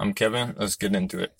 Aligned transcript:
I'm 0.00 0.12
Kevin. 0.12 0.54
Let's 0.56 0.76
get 0.76 0.94
into 0.94 1.18
it. 1.18 1.34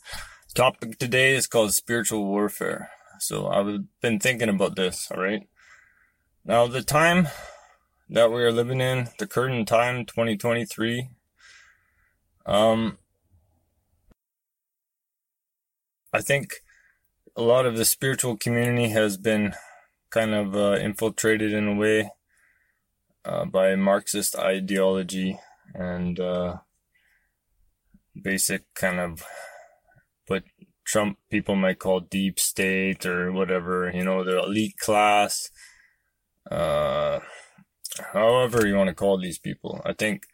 Topic 0.52 0.98
today 0.98 1.36
is 1.36 1.46
called 1.46 1.74
spiritual 1.74 2.26
warfare. 2.26 2.90
So 3.20 3.46
I've 3.46 3.84
been 4.02 4.18
thinking 4.18 4.48
about 4.48 4.74
this, 4.74 5.08
alright? 5.12 5.48
Now, 6.44 6.66
the 6.66 6.82
time 6.82 7.28
that 8.08 8.32
we 8.32 8.42
are 8.42 8.50
living 8.50 8.80
in, 8.80 9.10
the 9.20 9.28
current 9.28 9.68
time, 9.68 10.04
2023, 10.06 11.08
um, 12.46 12.98
I 16.12 16.20
think 16.20 16.64
a 17.36 17.42
lot 17.42 17.64
of 17.64 17.76
the 17.76 17.84
spiritual 17.84 18.36
community 18.36 18.88
has 18.88 19.16
been 19.16 19.54
kind 20.10 20.34
of 20.34 20.56
uh, 20.56 20.78
infiltrated 20.80 21.52
in 21.52 21.68
a 21.68 21.74
way 21.74 22.10
uh, 23.24 23.44
by 23.44 23.76
Marxist 23.76 24.34
ideology 24.34 25.38
and 25.74 26.18
uh, 26.18 26.56
basic 28.22 28.62
kind 28.74 29.00
of 29.00 29.24
what 30.26 30.44
Trump 30.84 31.18
people 31.30 31.56
might 31.56 31.78
call 31.78 32.00
deep 32.00 32.38
state 32.38 33.04
or 33.06 33.32
whatever, 33.32 33.90
you 33.94 34.04
know, 34.04 34.24
the 34.24 34.38
elite 34.38 34.76
class, 34.78 35.50
uh, 36.50 37.20
however 38.12 38.66
you 38.66 38.74
want 38.74 38.88
to 38.88 38.94
call 38.94 39.18
these 39.18 39.38
people. 39.38 39.80
I 39.84 39.92
think 39.92 40.24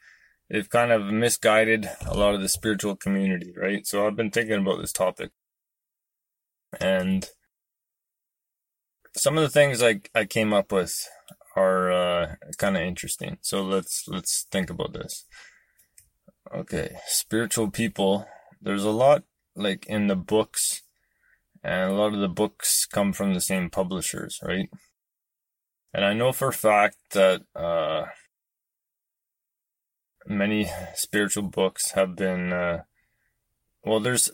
they've 0.49 0.69
kind 0.69 0.93
of 0.93 1.07
misguided 1.07 1.89
a 2.07 2.15
lot 2.15 2.35
of 2.35 2.41
the 2.41 2.49
spiritual 2.49 2.97
community, 2.97 3.53
right? 3.57 3.87
So 3.87 4.07
I've 4.07 4.17
been 4.17 4.31
thinking 4.31 4.61
about 4.61 4.81
this 4.81 4.93
topic. 4.93 5.31
And 6.81 7.29
some 9.17 9.37
of 9.37 9.43
the 9.43 9.51
things 9.51 9.83
I, 9.83 10.01
I 10.15 10.25
came 10.25 10.53
up 10.53 10.73
with 10.73 11.09
are 11.57 11.91
uh, 11.91 12.35
kind 12.59 12.77
of 12.77 12.83
interesting. 12.83 13.39
So 13.41 13.63
let's 13.63 14.05
let's 14.09 14.47
think 14.51 14.71
about 14.71 14.93
this. 14.93 15.25
Okay, 16.53 16.97
spiritual 17.07 17.71
people. 17.71 18.27
There's 18.61 18.85
a 18.85 18.91
lot 18.91 19.25
like 19.57 19.87
in 19.87 20.09
the 20.09 20.17
books, 20.17 20.83
and 21.63 21.91
a 21.91 21.95
lot 21.95 22.13
of 22.13 22.21
the 22.21 22.29
books 22.29 22.87
come 22.87 23.13
from 23.13 23.35
the 23.35 23.41
same 23.41 23.71
publishers, 23.71 24.41
right? 24.43 24.69
And 25.93 26.05
I 26.05 26.13
know 26.13 26.33
for 26.33 26.49
a 26.49 26.53
fact 26.53 26.97
that 27.13 27.43
uh, 27.55 28.07
many 30.27 30.71
spiritual 30.95 31.45
books 31.45 31.93
have 31.93 32.17
been, 32.17 32.53
uh, 32.53 32.83
well, 33.85 34.01
there's 34.01 34.31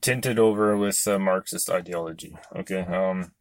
tinted 0.00 0.38
over 0.38 0.76
with 0.76 1.06
uh, 1.06 1.18
Marxist 1.18 1.70
ideology. 1.70 2.36
Okay, 2.54 2.80
um, 2.80 3.32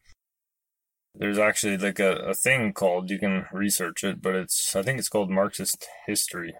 there's 1.13 1.39
actually 1.39 1.77
like 1.77 1.99
a, 1.99 2.15
a 2.17 2.33
thing 2.33 2.71
called 2.71 3.09
you 3.09 3.19
can 3.19 3.47
research 3.51 4.03
it, 4.03 4.21
but 4.21 4.35
it's 4.35 4.75
I 4.75 4.81
think 4.81 4.97
it's 4.97 5.09
called 5.09 5.29
Marxist 5.29 5.87
history 6.05 6.55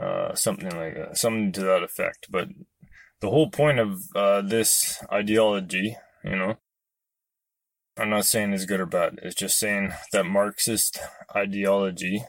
uh, 0.00 0.34
something 0.34 0.70
like 0.76 0.94
that, 0.94 1.16
something 1.16 1.52
to 1.52 1.60
that 1.62 1.82
effect. 1.82 2.26
But 2.30 2.48
the 3.20 3.30
whole 3.30 3.50
point 3.50 3.78
of 3.78 4.02
uh, 4.14 4.42
this 4.42 5.02
ideology, 5.10 5.96
you 6.24 6.36
know, 6.36 6.56
I'm 7.98 8.10
not 8.10 8.26
saying 8.26 8.52
it's 8.52 8.66
good 8.66 8.80
or 8.80 8.86
bad. 8.86 9.18
It's 9.22 9.34
just 9.34 9.58
saying 9.58 9.92
that 10.12 10.26
Marxist 10.26 10.98
ideology, 11.34 12.24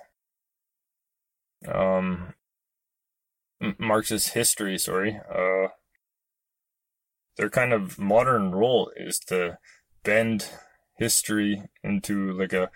um, 1.67 2.33
Marxist 3.77 4.29
history, 4.29 4.77
sorry, 4.77 5.19
uh, 5.29 5.69
their 7.35 7.49
kind 7.49 7.73
of 7.73 7.99
modern 7.99 8.51
role 8.51 8.91
is 8.95 9.19
to 9.27 9.57
bend 10.03 10.49
history 10.97 11.63
into 11.83 12.31
like 12.31 12.53
a 12.53 12.69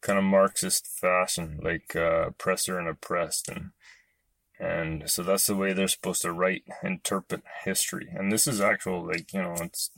kind 0.00 0.18
of 0.18 0.24
Marxist 0.24 0.86
fashion, 0.86 1.60
like 1.62 1.94
uh, 1.94 2.28
oppressor 2.28 2.78
and 2.78 2.88
oppressed, 2.88 3.48
and 3.48 3.70
and 4.62 5.10
so 5.10 5.24
that's 5.24 5.46
the 5.46 5.56
way 5.56 5.72
they're 5.72 5.88
supposed 5.88 6.22
to 6.22 6.32
write, 6.32 6.62
interpret 6.84 7.42
history. 7.64 8.06
And 8.14 8.30
this 8.30 8.46
is 8.46 8.60
actual, 8.60 9.04
like, 9.04 9.32
you 9.32 9.42
know, 9.42 9.54
it's 9.58 9.90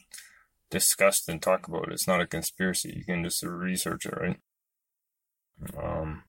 discussed 0.70 1.29
and 1.29 1.43
talked 1.43 1.69
about. 1.69 1.93
It's 1.93 2.09
not 2.09 2.23
a 2.23 2.27
conspiracy. 2.27 2.95
You 2.97 3.05
can 3.05 3.23
just 3.23 3.42
research 3.42 4.07
it, 4.07 4.17
right? 4.17 4.41
Um, 5.77 6.23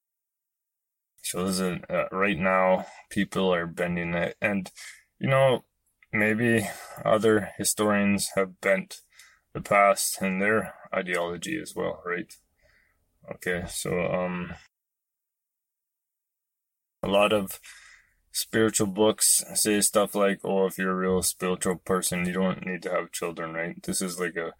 so 1.22 1.46
this 1.46 1.62
is 1.62 1.80
uh, 1.90 2.08
right 2.12 2.38
now, 2.38 2.88
people 3.10 3.54
are 3.54 3.66
bending 3.66 4.14
it. 4.14 4.36
And, 4.42 4.70
you 5.18 5.30
know, 5.30 5.64
maybe 6.12 6.68
other 7.06 7.52
historians 7.58 8.32
have 8.36 8.60
bent 8.60 9.00
the 9.54 9.62
past 9.62 10.22
and 10.22 10.42
their 10.42 10.74
ideology 10.94 11.58
as 11.58 11.74
well, 11.74 12.02
right? 12.06 12.34
Okay, 13.32 13.64
so, 13.70 13.98
um, 13.98 14.56
a 17.02 17.08
lot 17.08 17.32
of 17.32 17.62
spiritual 18.36 18.88
books 18.88 19.44
say 19.54 19.80
stuff 19.80 20.14
like, 20.14 20.42
"Oh, 20.44 20.66
if 20.68 20.78
you're 20.78 20.92
a 20.92 20.96
real 20.96 21.22
spiritual 21.24 21.78
person, 21.78 22.26
you 22.26 22.34
don't 22.34 22.66
need 22.66 22.84
to 22.84 22.92
have 22.92 23.12
children." 23.14 23.54
Right? 23.54 23.82
This 23.82 24.02
is 24.02 24.20
like 24.20 24.36
a 24.36 24.54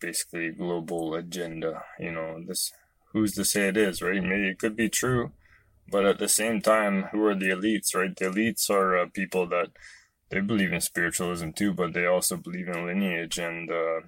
basically 0.00 0.50
global 0.52 1.14
agenda. 1.14 1.82
You 1.98 2.12
know, 2.12 2.40
this 2.46 2.72
who's 3.12 3.34
to 3.34 3.44
say 3.44 3.68
it 3.68 3.76
is 3.76 4.02
right? 4.02 4.22
Maybe 4.22 4.48
it 4.50 4.58
could 4.60 4.76
be 4.76 4.88
true, 4.88 5.32
but 5.90 6.06
at 6.06 6.18
the 6.18 6.28
same 6.28 6.60
time, 6.62 7.04
who 7.12 7.24
are 7.26 7.34
the 7.34 7.50
elites? 7.50 7.94
Right? 7.94 8.14
The 8.16 8.26
elites 8.26 8.70
are 8.70 8.96
uh, 8.96 9.06
people 9.12 9.46
that 9.48 9.70
they 10.30 10.40
believe 10.40 10.72
in 10.72 10.80
spiritualism 10.80 11.50
too, 11.50 11.72
but 11.74 11.94
they 11.94 12.06
also 12.06 12.36
believe 12.36 12.68
in 12.68 12.86
lineage 12.86 13.38
and 13.38 13.70
uh, 13.70 14.00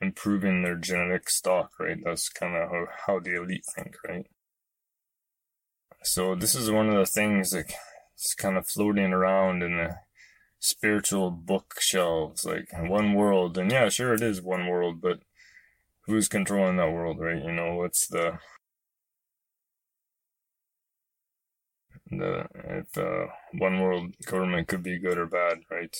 improving 0.00 0.62
their 0.62 0.76
genetic 0.76 1.28
stock. 1.28 1.72
Right? 1.78 1.98
That's 2.02 2.30
kind 2.30 2.56
of 2.56 2.70
how, 2.70 2.86
how 3.06 3.20
the 3.20 3.34
elite 3.36 3.66
think. 3.76 3.94
Right? 4.08 4.26
So 6.02 6.34
this 6.34 6.54
is 6.54 6.70
one 6.70 6.88
of 6.88 6.94
the 6.94 7.06
things 7.06 7.50
that 7.50 7.72
it's 8.14 8.34
kind 8.34 8.56
of 8.56 8.66
floating 8.66 9.12
around 9.12 9.62
in 9.62 9.76
the 9.76 9.96
spiritual 10.58 11.30
bookshelves, 11.30 12.44
like 12.44 12.68
one 12.72 13.14
world. 13.14 13.58
And 13.58 13.70
yeah, 13.70 13.88
sure 13.88 14.14
it 14.14 14.22
is 14.22 14.42
one 14.42 14.66
world, 14.66 15.00
but 15.00 15.20
who's 16.06 16.28
controlling 16.28 16.76
that 16.76 16.92
world, 16.92 17.20
right? 17.20 17.42
You 17.42 17.52
know, 17.52 17.74
what's 17.74 18.08
the 18.08 18.38
the 22.10 22.46
if 22.54 22.96
uh, 22.96 23.26
one 23.58 23.80
world 23.80 24.14
government 24.24 24.68
could 24.68 24.82
be 24.82 24.98
good 24.98 25.18
or 25.18 25.26
bad, 25.26 25.58
right? 25.70 25.94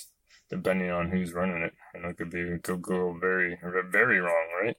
Depending 0.50 0.90
on 0.90 1.10
who's 1.10 1.34
running 1.34 1.62
it, 1.62 1.74
know, 2.00 2.08
it 2.08 2.16
could 2.16 2.30
be 2.30 2.40
it 2.40 2.62
could 2.62 2.82
go 2.82 3.16
very 3.20 3.58
very 3.90 4.18
wrong, 4.18 4.48
right? 4.62 4.76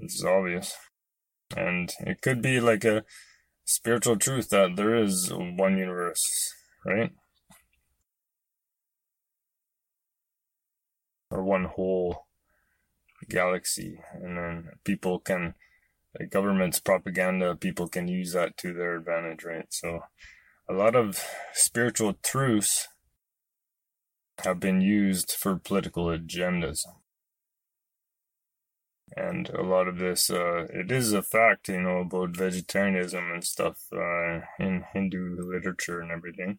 It's 0.00 0.24
obvious, 0.24 0.74
and 1.56 1.92
it 2.00 2.22
could 2.22 2.40
be 2.40 2.60
like 2.60 2.84
a 2.84 3.04
spiritual 3.68 4.16
truth 4.16 4.48
that 4.48 4.76
there 4.76 4.96
is 4.96 5.30
one 5.30 5.76
universe, 5.76 6.54
right? 6.86 7.12
Or 11.30 11.44
one 11.44 11.64
whole 11.64 12.26
galaxy, 13.28 14.00
and 14.14 14.38
then 14.38 14.68
people 14.84 15.18
can, 15.20 15.54
like 16.18 16.30
government's 16.30 16.80
propaganda, 16.80 17.54
people 17.54 17.88
can 17.88 18.08
use 18.08 18.32
that 18.32 18.56
to 18.56 18.72
their 18.72 18.96
advantage, 18.96 19.44
right? 19.44 19.66
So, 19.68 20.00
a 20.66 20.72
lot 20.72 20.96
of 20.96 21.22
spiritual 21.52 22.14
truths 22.22 22.88
have 24.44 24.58
been 24.58 24.80
used 24.80 25.32
for 25.32 25.56
political 25.56 26.06
agendas 26.06 26.86
and 29.26 29.48
a 29.50 29.62
lot 29.62 29.88
of 29.88 29.98
this 29.98 30.30
uh, 30.30 30.66
it 30.70 30.90
is 30.92 31.12
a 31.12 31.22
fact 31.22 31.68
you 31.68 31.80
know 31.80 31.98
about 32.06 32.36
vegetarianism 32.36 33.24
and 33.32 33.44
stuff 33.44 33.78
uh, 33.92 34.40
in 34.66 34.84
hindu 34.92 35.22
literature 35.52 36.00
and 36.00 36.10
everything. 36.12 36.58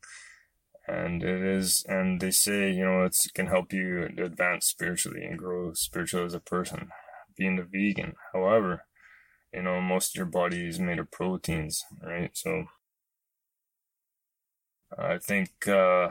And 0.88 1.24
it 1.24 1.42
is 1.44 1.86
and 1.88 2.20
they 2.22 2.32
say 2.32 2.72
you 2.72 2.86
know 2.86 3.04
it 3.06 3.16
can 3.34 3.48
help 3.48 3.74
you 3.74 4.04
advance 4.18 4.68
spiritually 4.68 5.24
and 5.26 5.38
grow 5.40 5.74
spiritually 5.74 6.26
as 6.26 6.34
a 6.34 6.40
person 6.42 6.90
being 7.38 7.60
a 7.60 7.64
vegan. 7.64 8.16
However 8.34 8.86
you 9.54 9.64
know 9.64 9.82
most 9.82 10.16
of 10.16 10.20
your 10.20 10.28
body 10.42 10.68
is 10.68 10.80
made 10.80 11.00
of 11.00 11.12
proteins 11.12 11.84
right? 12.04 12.32
So 12.36 12.66
i 14.98 15.18
think 15.18 15.68
uh, 15.68 16.10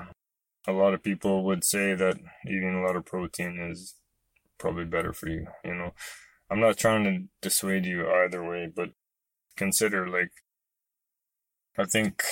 a 0.66 0.72
lot 0.72 0.94
of 0.94 1.02
people 1.02 1.44
would 1.44 1.64
say 1.64 1.94
that 1.94 2.18
eating 2.46 2.74
a 2.74 2.82
lot 2.86 2.96
of 2.96 3.04
protein 3.04 3.58
is 3.70 3.96
probably 4.58 4.84
better 4.84 5.12
for 5.12 5.28
you 5.28 5.46
you 5.64 5.74
know 5.74 5.92
I'm 6.50 6.60
not 6.60 6.76
trying 6.78 7.04
to 7.04 7.28
dissuade 7.42 7.86
you 7.86 8.08
either 8.10 8.42
way, 8.44 8.70
but 8.74 8.90
consider 9.56 10.08
like 10.08 10.30
I 11.78 11.84
think 11.84 12.22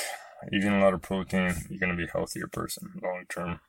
eating 0.52 0.72
a 0.72 0.80
lot 0.80 0.94
of 0.94 1.02
protein, 1.02 1.54
you're 1.68 1.78
gonna 1.80 1.96
be 1.96 2.04
a 2.04 2.12
healthier 2.12 2.48
person 2.48 3.00
long 3.02 3.24
term. 3.28 3.60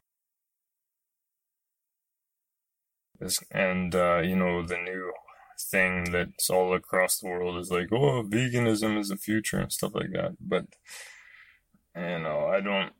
And 3.51 3.93
uh, 3.95 4.19
you 4.21 4.35
know 4.35 4.63
the 4.65 4.77
new 4.77 5.11
thing 5.59 6.11
that's 6.11 6.49
all 6.49 6.73
across 6.73 7.19
the 7.19 7.27
world 7.27 7.57
is 7.57 7.71
like, 7.71 7.91
oh, 7.91 8.23
veganism 8.23 8.97
is 8.99 9.09
the 9.09 9.17
future 9.17 9.57
and 9.59 9.71
stuff 9.71 9.95
like 9.95 10.11
that. 10.13 10.35
But 10.39 10.65
you 11.95 12.19
know, 12.19 12.47
I 12.47 12.61
don't, 12.61 12.93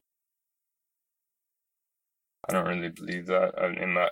I 2.50 2.54
don't 2.54 2.66
really 2.68 2.90
believe 2.90 3.28
that. 3.28 3.54
In 3.82 3.94
that 3.96 4.12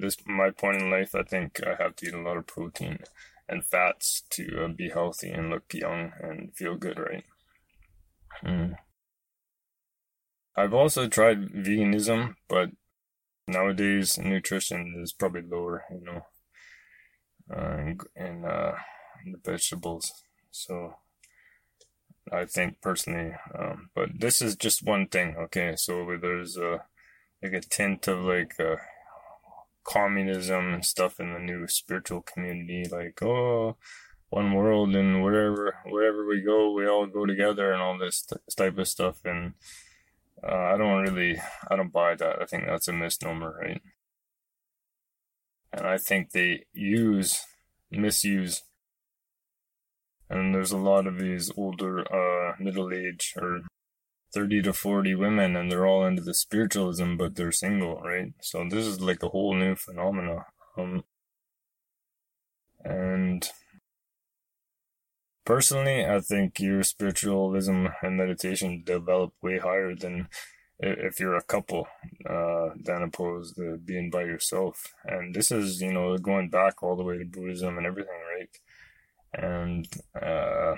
this 0.00 0.16
my 0.26 0.50
point 0.50 0.82
in 0.82 0.90
life, 0.90 1.14
I 1.14 1.22
think 1.22 1.60
I 1.66 1.82
have 1.82 1.96
to 1.96 2.06
eat 2.06 2.14
a 2.14 2.20
lot 2.20 2.36
of 2.36 2.46
protein 2.46 2.98
and 3.48 3.64
fats 3.64 4.22
to 4.30 4.64
uh, 4.64 4.68
be 4.68 4.88
healthy 4.88 5.30
and 5.30 5.50
look 5.50 5.72
young 5.74 6.12
and 6.20 6.54
feel 6.54 6.76
good, 6.76 6.98
right? 6.98 7.24
Mm. 8.44 8.76
I've 10.56 10.74
also 10.74 11.08
tried 11.08 11.52
veganism, 11.52 12.34
but 12.48 12.70
nowadays 13.46 14.18
nutrition 14.18 15.00
is 15.02 15.12
probably 15.12 15.42
lower, 15.42 15.84
you 15.90 16.04
know, 16.04 16.26
uh, 17.54 17.78
in, 17.78 17.98
in 18.16 18.44
uh, 18.44 18.76
the 19.24 19.38
vegetables. 19.44 20.12
So 20.50 20.94
I 22.30 22.44
think 22.44 22.80
personally, 22.80 23.34
um, 23.58 23.90
but 23.94 24.10
this 24.18 24.40
is 24.42 24.56
just 24.56 24.84
one 24.84 25.08
thing. 25.08 25.36
Okay, 25.36 25.74
so 25.76 26.16
there's 26.20 26.56
a 26.56 26.84
like 27.42 27.52
a 27.52 27.60
tint 27.60 28.06
of 28.08 28.24
like 28.24 28.54
uh, 28.60 28.76
communism 29.84 30.74
and 30.74 30.84
stuff 30.84 31.20
in 31.20 31.32
the 31.32 31.38
new 31.38 31.66
spiritual 31.68 32.22
community, 32.22 32.86
like 32.90 33.22
oh, 33.22 33.76
one 34.30 34.54
world 34.54 34.94
and 34.94 35.22
wherever 35.22 35.76
wherever 35.86 36.26
we 36.26 36.40
go, 36.42 36.72
we 36.72 36.86
all 36.86 37.06
go 37.06 37.26
together 37.26 37.72
and 37.72 37.82
all 37.82 37.98
this 37.98 38.26
type 38.56 38.78
of 38.78 38.88
stuff. 38.88 39.18
And 39.24 39.54
uh, 40.42 40.74
I 40.74 40.76
don't 40.76 41.02
really, 41.02 41.40
I 41.70 41.76
don't 41.76 41.92
buy 41.92 42.14
that. 42.16 42.42
I 42.42 42.46
think 42.46 42.64
that's 42.66 42.88
a 42.88 42.92
misnomer, 42.92 43.56
right? 43.60 43.82
And 45.72 45.86
I 45.86 45.98
think 45.98 46.30
they 46.30 46.66
use, 46.72 47.44
misuse 47.90 48.62
and 50.32 50.54
there's 50.54 50.72
a 50.72 50.78
lot 50.78 51.06
of 51.06 51.18
these 51.18 51.52
older 51.56 52.00
uh 52.00 52.54
middle 52.58 52.92
age 52.92 53.34
or 53.36 53.60
30 54.34 54.62
to 54.62 54.72
40 54.72 55.14
women 55.14 55.56
and 55.56 55.70
they're 55.70 55.86
all 55.86 56.04
into 56.06 56.22
the 56.22 56.34
spiritualism 56.34 57.16
but 57.16 57.34
they're 57.36 57.52
single 57.52 58.00
right? 58.00 58.32
So 58.40 58.66
this 58.68 58.86
is 58.86 59.00
like 59.00 59.22
a 59.22 59.28
whole 59.28 59.54
new 59.54 59.74
phenomena 59.74 60.46
um 60.76 61.04
and 62.84 63.50
personally 65.44 66.04
i 66.04 66.18
think 66.20 66.58
your 66.60 66.82
spiritualism 66.82 67.86
and 68.02 68.16
meditation 68.16 68.82
develop 68.84 69.32
way 69.42 69.58
higher 69.58 69.94
than 69.94 70.28
if 70.82 71.20
you're 71.20 71.36
a 71.36 71.42
couple 71.42 71.86
uh 72.28 72.70
than 72.84 73.02
opposed 73.02 73.54
to 73.56 73.76
being 73.78 74.10
by 74.10 74.22
yourself. 74.22 74.94
And 75.04 75.34
this 75.34 75.50
is 75.52 75.80
you 75.80 75.92
know 75.92 76.16
going 76.18 76.50
back 76.50 76.82
all 76.82 76.96
the 76.96 77.04
way 77.04 77.18
to 77.18 77.24
buddhism 77.24 77.78
and 77.78 77.86
everything 77.86 78.20
right? 78.36 78.50
And 79.34 79.86
uh, 80.20 80.74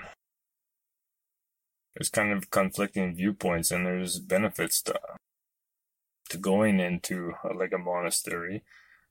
there's 1.95 2.09
kind 2.09 2.31
of 2.31 2.49
conflicting 2.51 3.15
viewpoints, 3.15 3.71
and 3.71 3.85
there's 3.85 4.19
benefits 4.19 4.81
to 4.83 4.99
to 6.29 6.37
going 6.37 6.79
into 6.79 7.33
uh, 7.43 7.53
like 7.55 7.71
a 7.73 7.77
monastery, 7.77 8.63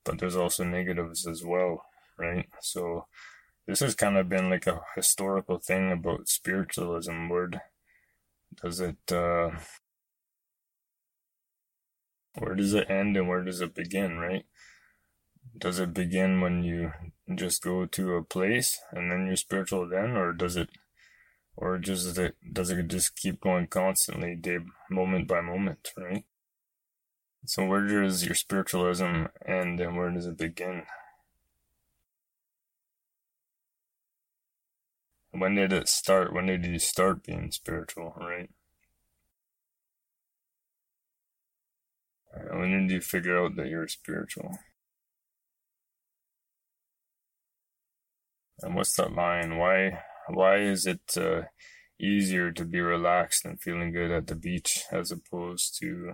but 0.03 0.19
there's 0.19 0.35
also 0.35 0.63
negatives 0.63 1.25
as 1.25 1.43
well, 1.45 1.85
right? 2.17 2.47
So 2.61 3.07
this 3.67 3.79
has 3.79 3.95
kind 3.95 4.17
of 4.17 4.29
been 4.29 4.49
like 4.49 4.67
a 4.67 4.81
historical 4.95 5.57
thing 5.59 5.91
about 5.91 6.27
spiritualism. 6.27 7.29
Where 7.29 7.49
does 8.61 8.79
it? 8.81 8.97
Uh, 9.11 9.51
where 12.37 12.55
does 12.55 12.73
it 12.73 12.89
end 12.89 13.15
and 13.17 13.27
where 13.27 13.43
does 13.43 13.61
it 13.61 13.73
begin, 13.73 14.17
right? 14.17 14.45
Does 15.57 15.79
it 15.79 15.93
begin 15.93 16.41
when 16.41 16.63
you 16.63 16.91
just 17.33 17.63
go 17.63 17.85
to 17.85 18.15
a 18.15 18.23
place 18.23 18.77
and 18.91 19.11
then 19.11 19.27
you're 19.27 19.37
spiritual 19.37 19.87
then, 19.87 20.11
or 20.11 20.33
does 20.33 20.57
it, 20.57 20.69
or 21.57 21.77
just 21.77 22.17
it 22.17 22.35
does 22.51 22.69
it 22.69 22.87
just 22.87 23.15
keep 23.15 23.41
going 23.41 23.67
constantly, 23.67 24.35
day 24.35 24.59
moment 24.89 25.27
by 25.27 25.41
moment, 25.41 25.91
right? 25.97 26.25
So 27.45 27.65
where 27.65 27.85
does 27.87 28.25
your 28.25 28.35
spiritualism 28.35 29.25
end 29.45 29.79
and 29.79 29.95
where 29.97 30.09
does 30.09 30.25
it 30.25 30.37
begin? 30.37 30.83
When 35.31 35.55
did 35.55 35.71
it 35.73 35.87
start? 35.87 36.33
When 36.33 36.47
did 36.47 36.65
you 36.65 36.79
start 36.79 37.23
being 37.23 37.51
spiritual, 37.51 38.15
right? 38.19 38.49
When 42.51 42.71
did 42.87 42.91
you 42.91 43.01
figure 43.01 43.37
out 43.37 43.55
that 43.55 43.67
you're 43.67 43.87
spiritual? 43.87 44.57
And 48.61 48.75
what's 48.75 48.95
that 48.95 49.13
line? 49.13 49.57
Why 49.57 50.01
why 50.27 50.57
is 50.57 50.85
it 50.85 51.17
uh, 51.17 51.43
easier 51.99 52.51
to 52.51 52.65
be 52.65 52.79
relaxed 52.81 53.45
and 53.45 53.61
feeling 53.61 53.91
good 53.91 54.11
at 54.11 54.27
the 54.27 54.35
beach 54.35 54.83
as 54.91 55.11
opposed 55.11 55.77
to 55.79 56.13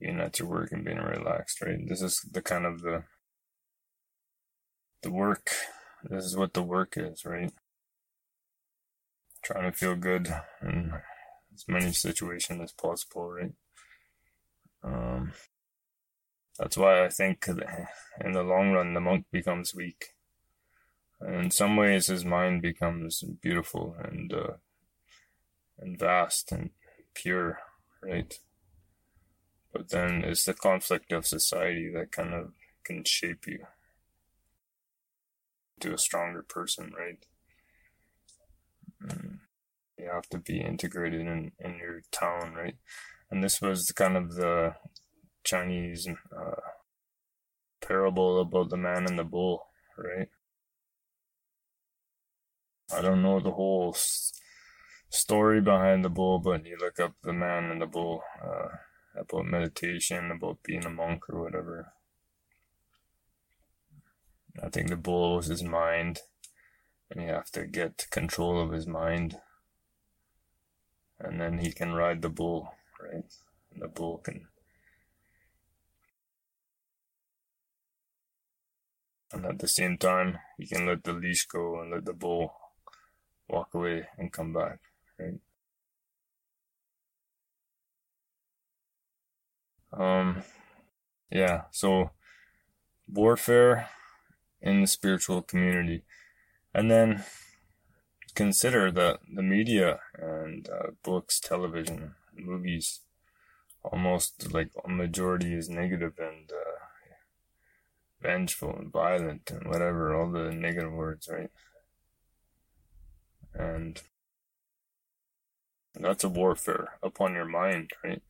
being 0.00 0.20
at 0.20 0.38
your 0.38 0.48
work 0.48 0.72
and 0.72 0.84
being 0.84 0.98
relaxed, 0.98 1.60
right? 1.62 1.78
This 1.86 2.02
is 2.02 2.20
the 2.30 2.42
kind 2.42 2.66
of 2.66 2.82
the 2.82 3.04
the 5.02 5.10
work. 5.10 5.50
This 6.04 6.24
is 6.24 6.36
what 6.36 6.54
the 6.54 6.62
work 6.62 6.94
is, 6.96 7.24
right? 7.24 7.52
Trying 9.44 9.70
to 9.70 9.76
feel 9.76 9.96
good 9.96 10.32
in 10.62 10.92
as 11.54 11.64
many 11.68 11.92
situations 11.92 12.60
as 12.62 12.72
possible, 12.72 13.30
right? 13.30 13.52
Um, 14.84 15.32
that's 16.58 16.76
why 16.76 17.04
I 17.04 17.08
think 17.08 17.46
in 17.48 18.32
the 18.32 18.42
long 18.42 18.72
run 18.72 18.94
the 18.94 19.00
monk 19.00 19.26
becomes 19.32 19.74
weak 19.74 20.06
in 21.26 21.50
some 21.50 21.76
ways 21.76 22.06
his 22.06 22.24
mind 22.24 22.62
becomes 22.62 23.22
beautiful 23.40 23.96
and 24.02 24.32
uh, 24.32 24.54
and 25.78 25.98
vast 25.98 26.52
and 26.52 26.70
pure, 27.14 27.58
right? 28.02 28.38
But 29.72 29.90
then 29.90 30.22
it's 30.24 30.44
the 30.44 30.54
conflict 30.54 31.12
of 31.12 31.26
society 31.26 31.90
that 31.94 32.12
kind 32.12 32.34
of 32.34 32.52
can 32.84 33.04
shape 33.04 33.46
you 33.46 33.66
to 35.80 35.94
a 35.94 35.98
stronger 35.98 36.42
person, 36.42 36.92
right? 36.96 37.18
Mm. 39.04 39.38
You 39.98 40.10
have 40.12 40.28
to 40.30 40.38
be 40.38 40.60
integrated 40.60 41.20
in, 41.20 41.52
in 41.58 41.76
your 41.76 42.02
town, 42.10 42.54
right? 42.54 42.76
And 43.30 43.42
this 43.42 43.60
was 43.60 43.90
kind 43.92 44.16
of 44.16 44.34
the 44.34 44.74
Chinese 45.44 46.08
uh, 46.08 46.60
parable 47.80 48.40
about 48.40 48.70
the 48.70 48.76
man 48.76 49.06
and 49.06 49.18
the 49.18 49.24
bull, 49.24 49.66
right? 49.96 50.28
I 52.94 53.00
don't 53.00 53.22
know 53.22 53.40
the 53.40 53.52
whole 53.52 53.96
story 55.08 55.60
behind 55.60 56.04
the 56.04 56.10
bull, 56.10 56.38
but 56.38 56.66
you 56.66 56.76
look 56.78 57.00
up 57.00 57.14
the 57.22 57.32
man 57.32 57.70
and 57.70 57.80
the 57.80 57.86
bull 57.86 58.22
uh, 58.44 58.68
about 59.16 59.46
meditation, 59.46 60.30
about 60.30 60.62
being 60.62 60.84
a 60.84 60.90
monk 60.90 61.28
or 61.30 61.42
whatever. 61.42 61.92
I 64.62 64.68
think 64.68 64.88
the 64.88 64.96
bull 64.96 65.36
was 65.36 65.46
his 65.46 65.62
mind, 65.62 66.20
and 67.10 67.22
you 67.22 67.28
have 67.28 67.50
to 67.52 67.66
get 67.66 68.06
control 68.10 68.60
of 68.60 68.72
his 68.72 68.86
mind, 68.86 69.38
and 71.18 71.40
then 71.40 71.58
he 71.58 71.72
can 71.72 71.94
ride 71.94 72.20
the 72.20 72.28
bull, 72.28 72.74
right? 73.02 73.24
And 73.72 73.80
the 73.82 73.88
bull 73.88 74.18
can. 74.18 74.48
And 79.32 79.46
at 79.46 79.60
the 79.60 79.68
same 79.68 79.96
time, 79.96 80.38
you 80.58 80.66
can 80.66 80.84
let 80.84 81.04
the 81.04 81.14
leash 81.14 81.46
go 81.46 81.80
and 81.80 81.90
let 81.90 82.04
the 82.04 82.12
bull 82.12 82.52
walk 83.52 83.74
away 83.74 84.06
and 84.18 84.32
come 84.32 84.52
back, 84.52 84.78
right? 85.18 85.38
Um, 89.92 90.42
yeah, 91.30 91.62
so 91.70 92.10
warfare 93.06 93.90
in 94.60 94.80
the 94.80 94.86
spiritual 94.86 95.42
community. 95.42 96.04
And 96.74 96.90
then 96.90 97.24
consider 98.34 98.90
that 98.90 99.18
the 99.32 99.42
media 99.42 100.00
and 100.18 100.68
uh, 100.70 100.92
books, 101.02 101.38
television, 101.38 102.14
movies, 102.34 103.00
almost 103.84 104.52
like 104.54 104.70
a 104.84 104.88
majority 104.88 105.54
is 105.54 105.68
negative 105.68 106.14
and 106.18 106.50
uh, 106.50 106.80
vengeful 108.22 108.74
and 108.76 108.90
violent 108.90 109.50
and 109.50 109.68
whatever, 109.68 110.14
all 110.14 110.30
the 110.30 110.50
negative 110.52 110.92
words, 110.92 111.28
right? 111.30 111.50
And 113.54 114.00
that's 115.94 116.24
a 116.24 116.28
warfare 116.28 116.98
upon 117.02 117.34
your 117.34 117.44
mind, 117.44 117.90
right? 118.02 118.22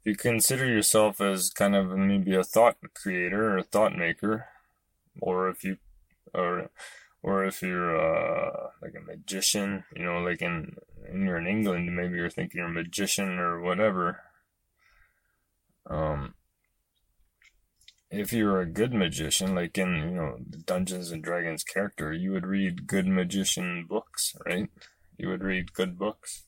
If 0.00 0.06
you 0.06 0.16
consider 0.16 0.66
yourself 0.66 1.20
as 1.20 1.50
kind 1.50 1.74
of 1.74 1.90
maybe 1.90 2.34
a 2.34 2.44
thought 2.44 2.76
creator 2.94 3.52
or 3.52 3.58
a 3.58 3.62
thought 3.62 3.96
maker, 3.96 4.46
or 5.20 5.48
if 5.48 5.64
you, 5.64 5.78
or, 6.32 6.70
or 7.22 7.44
if 7.44 7.62
you're 7.62 7.96
uh, 7.96 8.68
like 8.82 8.94
a 8.94 9.04
magician, 9.04 9.84
you 9.94 10.04
know, 10.04 10.18
like 10.18 10.42
in, 10.42 10.76
in 11.08 11.24
you're 11.24 11.38
in 11.38 11.46
England, 11.46 11.94
maybe 11.94 12.16
you're 12.16 12.30
thinking 12.30 12.58
you're 12.58 12.68
a 12.68 12.72
magician 12.72 13.38
or 13.38 13.60
whatever. 13.60 14.20
Um, 15.88 16.34
if 18.14 18.32
you're 18.32 18.60
a 18.60 18.66
good 18.66 18.94
magician, 18.94 19.54
like 19.54 19.76
in, 19.76 19.94
you 19.94 20.10
know, 20.10 20.36
Dungeons 20.66 21.10
and 21.10 21.22
Dragons 21.22 21.64
character, 21.64 22.12
you 22.12 22.32
would 22.32 22.46
read 22.46 22.86
good 22.86 23.06
magician 23.06 23.86
books, 23.88 24.34
right? 24.46 24.68
You 25.18 25.28
would 25.28 25.42
read 25.42 25.72
good 25.72 25.98
books. 25.98 26.44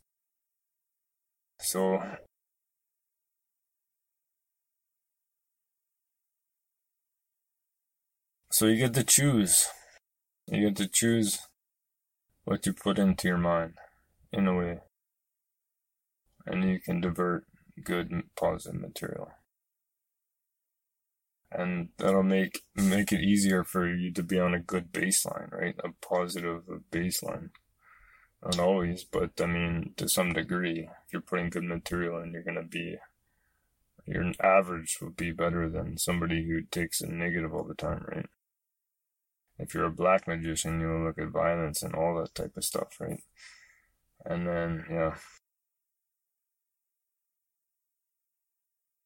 So, 1.61 2.02
so 8.50 8.66
you 8.66 8.76
get 8.76 8.94
to 8.94 9.04
choose. 9.04 9.68
You 10.46 10.68
get 10.68 10.76
to 10.76 10.88
choose 10.88 11.40
what 12.44 12.64
you 12.66 12.73
put 12.73 12.99
into 12.99 13.28
your 13.28 13.38
mind, 13.38 13.75
in 14.32 14.46
a 14.46 14.56
way. 14.56 14.78
And 16.46 16.68
you 16.68 16.78
can 16.80 17.00
divert 17.00 17.44
good 17.82 18.23
positive 18.37 18.80
material 18.80 19.32
and 21.53 21.88
that'll 21.99 22.23
make 22.23 22.62
make 22.75 23.12
it 23.12 23.21
easier 23.21 23.65
for 23.65 23.88
you 23.88 24.12
to 24.12 24.23
be 24.23 24.38
on 24.38 24.55
a 24.55 24.61
good 24.61 24.93
baseline 24.93 25.50
right? 25.53 25.76
A 25.85 25.91
positive 26.05 26.62
baseline. 26.91 27.50
Not 28.43 28.59
always 28.61 29.05
but 29.05 29.31
i 29.41 29.47
mean 29.47 29.95
to 29.97 30.09
some 30.09 30.33
degree 30.33 30.81
if 30.81 31.12
you're 31.12 31.23
putting 31.23 31.50
good 31.50 31.65
material 31.65 32.21
in 32.23 32.33
you're 32.33 32.43
going 32.43 32.57
to 32.57 32.62
be 32.62 32.97
your 34.07 34.31
average 34.41 34.99
would 35.00 35.17
be 35.17 35.33
better 35.33 35.69
than 35.69 35.99
somebody 35.99 36.47
who 36.47 36.62
takes 36.62 37.00
a 37.00 37.09
negative 37.09 37.53
all 37.53 37.65
the 37.65 37.75
time 37.75 38.05
right? 38.09 38.26
If 39.59 39.75
you're 39.75 39.87
a 39.87 39.91
black 39.91 40.29
magician 40.29 40.81
you'll 40.81 41.05
look 41.05 41.19
at 41.19 41.29
violence 41.29 41.83
and 41.83 41.95
all 41.95 42.21
that 42.21 42.35
type 42.35 42.57
of 42.57 42.65
stuff 42.65 43.00
right? 43.00 43.21
And 44.25 44.47
then 44.47 44.85
yeah 44.91 45.15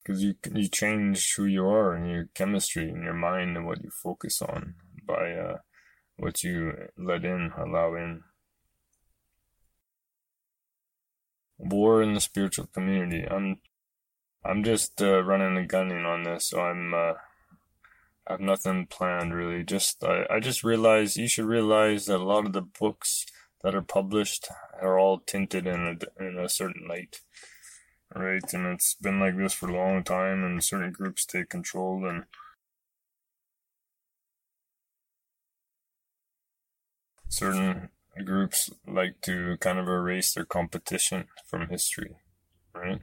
because 0.02 0.22
you 0.22 0.34
you 0.52 0.68
change 0.68 1.34
who 1.34 1.44
you 1.44 1.66
are 1.66 1.94
and 1.94 2.10
your 2.10 2.28
chemistry 2.34 2.88
and 2.88 3.04
your 3.04 3.14
mind 3.14 3.56
and 3.56 3.66
what 3.66 3.82
you 3.82 3.90
focus 3.90 4.40
on 4.42 4.74
by 5.06 5.32
uh, 5.32 5.58
what 6.16 6.42
you 6.42 6.72
let 6.96 7.24
in, 7.24 7.52
allow 7.56 7.94
in. 7.94 8.22
War 11.58 12.02
in 12.02 12.14
the 12.14 12.20
spiritual 12.20 12.66
community. 12.66 13.26
I'm 13.28 13.58
I'm 14.44 14.64
just 14.64 15.02
uh, 15.02 15.22
running 15.22 15.58
and 15.58 15.68
gunning 15.68 16.06
on 16.06 16.22
this, 16.22 16.48
so 16.48 16.60
I'm 16.60 16.94
uh, 16.94 17.14
I 18.26 18.34
have 18.34 18.40
nothing 18.40 18.86
planned 18.86 19.34
really. 19.34 19.64
Just 19.64 20.02
I, 20.02 20.24
I 20.30 20.40
just 20.40 20.64
realized 20.64 21.16
you 21.16 21.28
should 21.28 21.44
realize 21.44 22.06
that 22.06 22.20
a 22.20 22.24
lot 22.24 22.46
of 22.46 22.54
the 22.54 22.62
books 22.62 23.26
that 23.62 23.74
are 23.74 23.82
published 23.82 24.48
are 24.80 24.98
all 24.98 25.18
tinted 25.18 25.66
in 25.66 25.98
a 25.98 26.24
in 26.24 26.38
a 26.38 26.48
certain 26.48 26.86
light 26.88 27.20
right? 28.14 28.52
And 28.52 28.66
it's 28.66 28.94
been 28.94 29.20
like 29.20 29.36
this 29.36 29.54
for 29.54 29.68
a 29.68 29.76
long 29.76 30.04
time, 30.04 30.44
and 30.44 30.62
certain 30.62 30.92
groups 30.92 31.24
take 31.26 31.48
control, 31.50 32.06
and 32.06 32.24
certain 37.28 37.88
groups 38.24 38.70
like 38.86 39.20
to 39.22 39.56
kind 39.58 39.78
of 39.78 39.88
erase 39.88 40.34
their 40.34 40.44
competition 40.44 41.28
from 41.46 41.68
history, 41.68 42.16
right? 42.74 43.00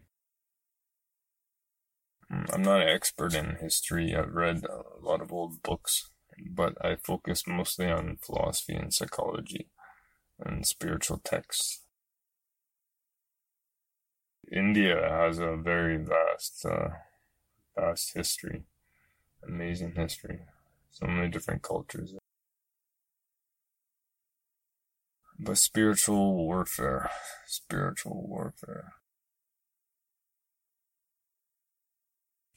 Mm, 2.31 2.53
I'm 2.53 2.61
not 2.61 2.81
an 2.81 2.89
expert 2.89 3.33
in 3.33 3.57
history. 3.57 4.15
I've 4.15 4.33
read 4.33 4.63
a 4.65 4.83
lot 5.01 5.21
of 5.21 5.31
old 5.33 5.61
books, 5.61 6.09
but 6.49 6.73
I 6.83 6.95
focus 6.95 7.47
mostly 7.47 7.89
on 7.89 8.17
philosophy 8.21 8.75
and 8.75 8.93
psychology 8.93 9.69
and 10.39 10.67
spiritual 10.67 11.19
texts. 11.19 11.81
India 14.51 15.10
has 15.10 15.39
a 15.39 15.56
very 15.56 15.98
vast, 15.98 16.66
uh, 16.66 16.89
vast 17.75 18.13
history, 18.13 18.63
amazing 19.46 19.94
history, 19.96 20.39
so 20.89 21.06
many 21.06 21.27
different 21.27 21.62
cultures. 21.62 22.13
But 25.39 25.58
spiritual 25.58 26.36
warfare, 26.36 27.12
spiritual 27.46 28.25
warfare. 28.27 28.94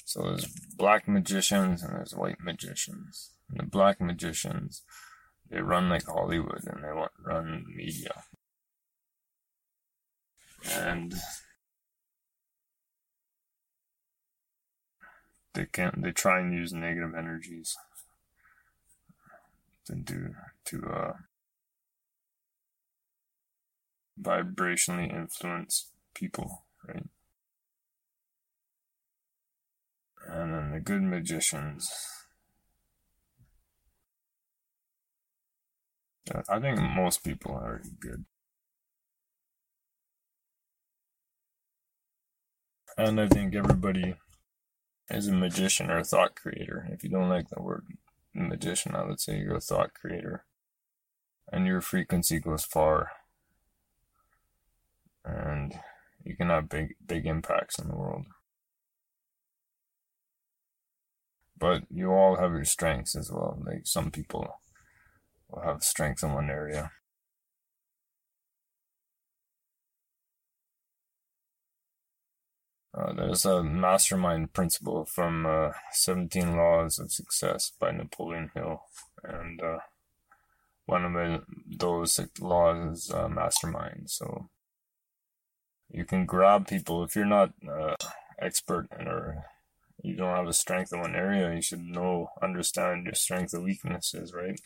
So 0.05 0.23
there's 0.23 0.47
black 0.77 1.07
magicians 1.07 1.83
and 1.83 1.95
there's 1.95 2.15
white 2.15 2.41
magicians. 2.41 3.33
And 3.49 3.61
the 3.61 3.65
black 3.65 4.01
magicians, 4.01 4.83
they 5.51 5.61
run 5.61 5.89
like 5.89 6.07
Hollywood 6.07 6.65
and 6.67 6.83
they 6.83 6.89
run 7.25 7.65
media. 7.77 8.25
And 10.73 11.15
they 15.54 15.66
can't 15.66 16.02
they 16.02 16.12
try 16.12 16.40
and 16.40 16.52
use 16.52 16.73
negative 16.73 17.14
energies 17.14 17.76
to 19.87 19.95
do 19.95 20.35
to 20.64 20.85
uh 20.87 21.12
vibrationally 24.21 25.12
influence 25.12 25.90
people, 26.14 26.64
right? 26.87 27.07
And 30.28 30.54
then 30.54 30.71
the 30.73 30.80
good 30.80 31.02
magicians. 31.02 31.90
I 36.49 36.61
think 36.61 36.78
most 36.80 37.25
people 37.25 37.52
are 37.52 37.83
good. 37.99 38.25
And 42.97 43.21
I 43.21 43.26
think 43.26 43.54
everybody 43.54 44.14
is 45.11 45.29
a 45.29 45.33
magician 45.33 45.90
or 45.90 45.99
a 45.99 46.05
thought 46.05 46.35
creator. 46.35 46.88
If 46.90 47.02
you 47.02 47.11
don't 47.11 47.29
like 47.29 47.49
the 47.49 47.62
word 47.62 47.87
magician, 48.35 48.95
I 48.95 49.05
would 49.05 49.21
say 49.21 49.38
you're 49.38 49.57
a 49.57 49.61
thought 49.61 49.93
creator. 49.95 50.45
And 51.52 51.67
your 51.67 51.81
frequency 51.81 52.38
goes 52.38 52.64
far. 52.64 53.11
And 55.25 55.75
you 56.25 56.37
can 56.37 56.49
have 56.49 56.69
big 56.69 56.95
big 57.05 57.26
impacts 57.26 57.79
in 57.79 57.88
the 57.88 57.97
world. 57.97 58.26
But 61.59 61.83
you 61.90 62.12
all 62.12 62.37
have 62.37 62.52
your 62.52 62.64
strengths 62.64 63.14
as 63.14 63.31
well. 63.31 63.61
Like 63.64 63.83
some 63.85 64.11
people 64.11 64.61
will 65.49 65.62
have 65.62 65.83
strength 65.83 66.23
in 66.23 66.33
one 66.33 66.49
area 66.49 66.93
Uh, 72.93 73.13
there's 73.13 73.45
a 73.45 73.63
mastermind 73.63 74.53
principle 74.53 75.05
from 75.05 75.47
uh, 75.47 75.71
17 75.93 76.57
Laws 76.57 76.99
of 76.99 77.13
Success 77.13 77.73
by 77.79 77.93
Napoleon 77.93 78.51
Hill. 78.55 78.83
And 79.23 79.63
uh, 79.63 79.79
one 80.87 81.05
of 81.05 81.45
those 81.69 82.19
laws 82.41 82.99
is 82.99 83.11
uh, 83.13 83.29
mastermind. 83.29 84.11
So 84.11 84.49
you 85.89 86.05
can 86.05 86.27
grab 86.27 86.67
people 86.67 87.05
if 87.05 87.15
you're 87.15 87.25
not 87.25 87.53
uh, 87.69 87.95
expert 88.41 88.89
or 88.99 89.45
you 90.03 90.17
don't 90.17 90.35
have 90.35 90.49
a 90.49 90.53
strength 90.53 90.93
in 90.93 91.01
one 91.01 91.15
area, 91.15 91.55
you 91.55 91.63
should 91.63 91.85
know, 91.85 92.31
understand 92.43 93.05
your 93.05 93.15
strengths 93.15 93.55
and 93.55 93.63
weaknesses, 93.63 94.33
right? 94.33 94.59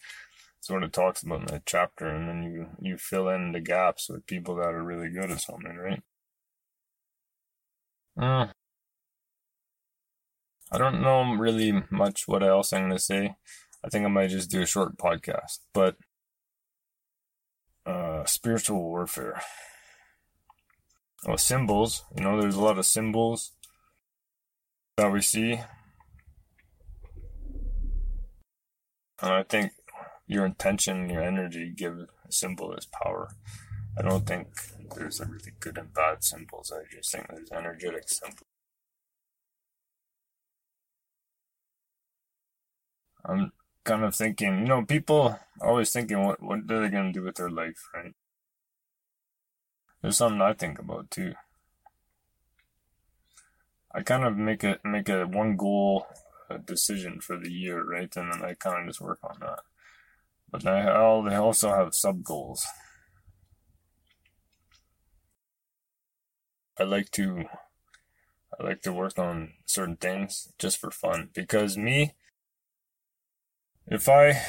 That's 0.56 0.70
what 0.70 0.84
it 0.84 0.92
talks 0.92 1.22
about 1.22 1.40
in 1.40 1.46
that 1.46 1.66
chapter. 1.66 2.06
And 2.06 2.28
then 2.28 2.42
you, 2.44 2.68
you 2.80 2.96
fill 2.96 3.28
in 3.28 3.52
the 3.52 3.60
gaps 3.60 4.08
with 4.08 4.26
people 4.26 4.56
that 4.56 4.72
are 4.72 4.82
really 4.82 5.10
good 5.10 5.30
at 5.30 5.40
something, 5.40 5.76
right? 5.76 6.02
Uh, 8.20 8.46
I 10.70 10.78
don't 10.78 11.02
know 11.02 11.34
really 11.34 11.84
much 11.90 12.26
what 12.26 12.42
else 12.42 12.72
I'm 12.72 12.82
going 12.82 12.92
to 12.92 12.98
say. 12.98 13.36
I 13.84 13.88
think 13.88 14.04
I 14.04 14.08
might 14.08 14.30
just 14.30 14.50
do 14.50 14.62
a 14.62 14.66
short 14.66 14.96
podcast. 14.96 15.58
But 15.72 15.96
uh, 17.86 18.24
spiritual 18.24 18.82
warfare. 18.82 19.42
Oh, 21.26 21.36
symbols. 21.36 22.04
You 22.16 22.24
know, 22.24 22.40
there's 22.40 22.56
a 22.56 22.62
lot 22.62 22.78
of 22.78 22.86
symbols 22.86 23.52
that 24.96 25.12
we 25.12 25.20
see. 25.20 25.60
And 29.20 29.32
I 29.32 29.42
think 29.42 29.72
your 30.26 30.44
intention, 30.44 31.08
your 31.08 31.22
energy 31.22 31.72
give 31.74 31.98
a 31.98 32.32
symbol 32.32 32.72
its 32.72 32.86
power. 32.86 33.28
I 33.98 34.02
don't 34.02 34.26
think 34.26 34.48
there's 34.94 35.20
a 35.20 35.26
really 35.26 35.52
good 35.60 35.78
and 35.78 35.92
bad 35.92 36.24
symbols. 36.24 36.72
I 36.74 36.82
just 36.94 37.12
think 37.12 37.28
there's 37.28 37.50
energetic 37.52 38.08
symbols. 38.08 38.42
I'm 43.24 43.52
kind 43.84 44.04
of 44.04 44.14
thinking, 44.14 44.60
you 44.60 44.64
know, 44.66 44.84
people 44.84 45.38
always 45.60 45.92
thinking, 45.92 46.22
what 46.24 46.42
what 46.42 46.70
are 46.70 46.80
they 46.80 46.88
gonna 46.88 47.12
do 47.12 47.22
with 47.22 47.36
their 47.36 47.50
life, 47.50 47.88
right? 47.94 48.14
There's 50.02 50.18
something 50.18 50.42
I 50.42 50.52
think 50.52 50.78
about 50.78 51.10
too. 51.10 51.34
I 53.94 54.02
kind 54.02 54.24
of 54.24 54.36
make 54.36 54.64
it 54.64 54.80
make 54.84 55.08
a 55.08 55.24
one 55.26 55.56
goal 55.56 56.06
a 56.50 56.58
decision 56.58 57.20
for 57.20 57.38
the 57.38 57.50
year, 57.50 57.82
right? 57.82 58.14
And 58.16 58.32
then 58.32 58.44
I 58.44 58.54
kind 58.54 58.82
of 58.82 58.86
just 58.88 59.00
work 59.00 59.20
on 59.22 59.38
that. 59.40 59.60
But 60.50 60.66
I, 60.66 61.36
also 61.36 61.70
have 61.70 61.94
sub 61.94 62.22
goals. 62.22 62.66
I 66.78 66.84
like 66.84 67.10
to 67.12 67.44
I 68.58 68.62
like 68.62 68.82
to 68.82 68.92
work 68.92 69.18
on 69.18 69.52
certain 69.66 69.96
things 69.96 70.52
just 70.58 70.78
for 70.78 70.90
fun 70.90 71.30
because 71.34 71.76
me 71.76 72.14
if 73.86 74.08
I 74.08 74.40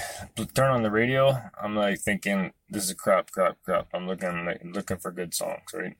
turn 0.53 0.71
on 0.71 0.83
the 0.83 0.91
radio, 0.91 1.37
I'm 1.61 1.75
like 1.75 1.99
thinking 1.99 2.53
this 2.69 2.87
is 2.87 2.93
crap, 2.93 3.31
crap, 3.31 3.57
crap. 3.63 3.87
I'm 3.93 4.07
looking 4.07 4.45
like 4.45 4.61
looking 4.63 4.97
for 4.97 5.11
good 5.11 5.33
songs, 5.33 5.73
right? 5.73 5.95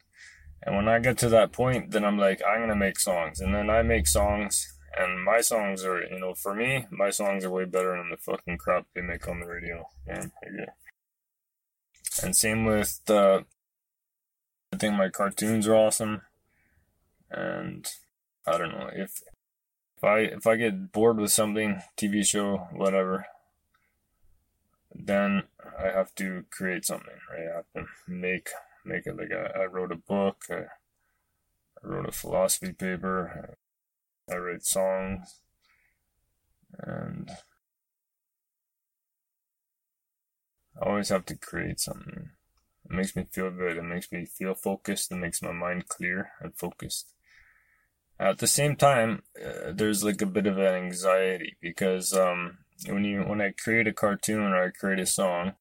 And 0.64 0.76
when 0.76 0.88
I 0.88 1.00
get 1.00 1.18
to 1.20 1.30
that 1.30 1.52
point, 1.52 1.92
then 1.92 2.06
I'm 2.06 2.18
like 2.18 2.42
I'm 2.48 2.62
gonna 2.62 2.76
make 2.76 3.00
songs, 3.00 3.42
and 3.42 3.54
then 3.54 3.70
I 3.70 3.82
make 3.84 4.08
songs, 4.08 4.74
and 4.98 5.24
my 5.24 5.42
songs 5.42 5.84
are, 5.84 6.02
you 6.04 6.20
know, 6.20 6.34
for 6.34 6.56
me, 6.56 6.88
my 6.92 7.10
songs 7.10 7.44
are 7.44 7.52
way 7.52 7.66
better 7.66 7.98
than 7.98 8.10
the 8.10 8.18
fucking 8.18 8.58
crap 8.58 8.86
they 8.96 9.02
make 9.02 9.28
on 9.28 9.42
the 9.42 9.48
radio. 9.48 9.88
Yeah, 10.08 10.26
yeah. 10.58 10.66
And 12.24 12.36
same 12.36 12.66
with 12.66 13.02
uh, 13.10 13.42
I 14.74 14.78
think 14.78 14.96
my 14.96 15.10
cartoons 15.10 15.68
are 15.68 15.76
awesome. 15.76 16.22
and 17.32 17.88
I 18.46 18.58
don't 18.58 18.72
know 18.72 18.90
if 18.94 19.22
if 19.98 20.04
I 20.04 20.20
if 20.20 20.46
I 20.48 20.56
get 20.58 20.92
bored 20.92 21.18
with 21.18 21.32
something, 21.32 21.82
TV 21.98 22.26
show, 22.26 22.68
whatever, 22.74 23.28
then 24.94 25.44
I 25.78 25.88
have 25.88 26.14
to 26.16 26.46
create 26.50 26.86
something. 26.86 27.20
Right? 27.32 27.48
I 27.52 27.56
have 27.58 27.66
to 27.76 27.86
make 28.08 28.50
make 28.86 29.08
it 29.08 29.18
like 29.18 29.32
I 29.32 29.66
wrote 29.66 29.92
a 29.92 29.96
book. 29.96 30.46
I, 30.50 30.54
I 31.84 31.88
wrote 31.88 32.08
a 32.10 32.12
philosophy 32.12 32.74
paper. 32.74 33.56
I 34.30 34.36
write 34.38 34.64
songs, 34.66 35.40
and 36.80 37.30
I 40.82 40.86
always 40.90 41.10
have 41.10 41.26
to 41.28 41.36
create 41.36 41.80
something. 41.80 42.32
It 42.86 42.92
makes 42.92 43.16
me 43.16 43.26
feel 43.32 43.52
good. 43.52 43.78
It 43.78 43.84
makes 43.84 44.12
me 44.12 44.26
feel 44.26 44.54
focused. 44.54 45.12
It 45.12 45.16
makes 45.16 45.42
my 45.42 45.52
mind 45.52 45.88
clear 45.88 46.32
and 46.40 46.56
focused. 46.56 47.12
At 48.20 48.38
the 48.38 48.48
same 48.48 48.76
time, 48.76 49.24
uh, 49.44 49.72
there's 49.74 50.04
like 50.04 50.22
a 50.22 50.26
bit 50.26 50.48
of 50.48 50.58
an 50.58 50.74
anxiety 50.74 51.58
because 51.62 52.14
um, 52.14 52.60
when 52.88 53.04
you 53.04 53.24
when 53.24 53.42
I 53.42 53.52
create 53.52 53.88
a 53.88 53.94
cartoon 53.94 54.42
or 54.42 54.64
I 54.64 54.70
create 54.70 55.00
a 55.00 55.06
song, 55.06 55.54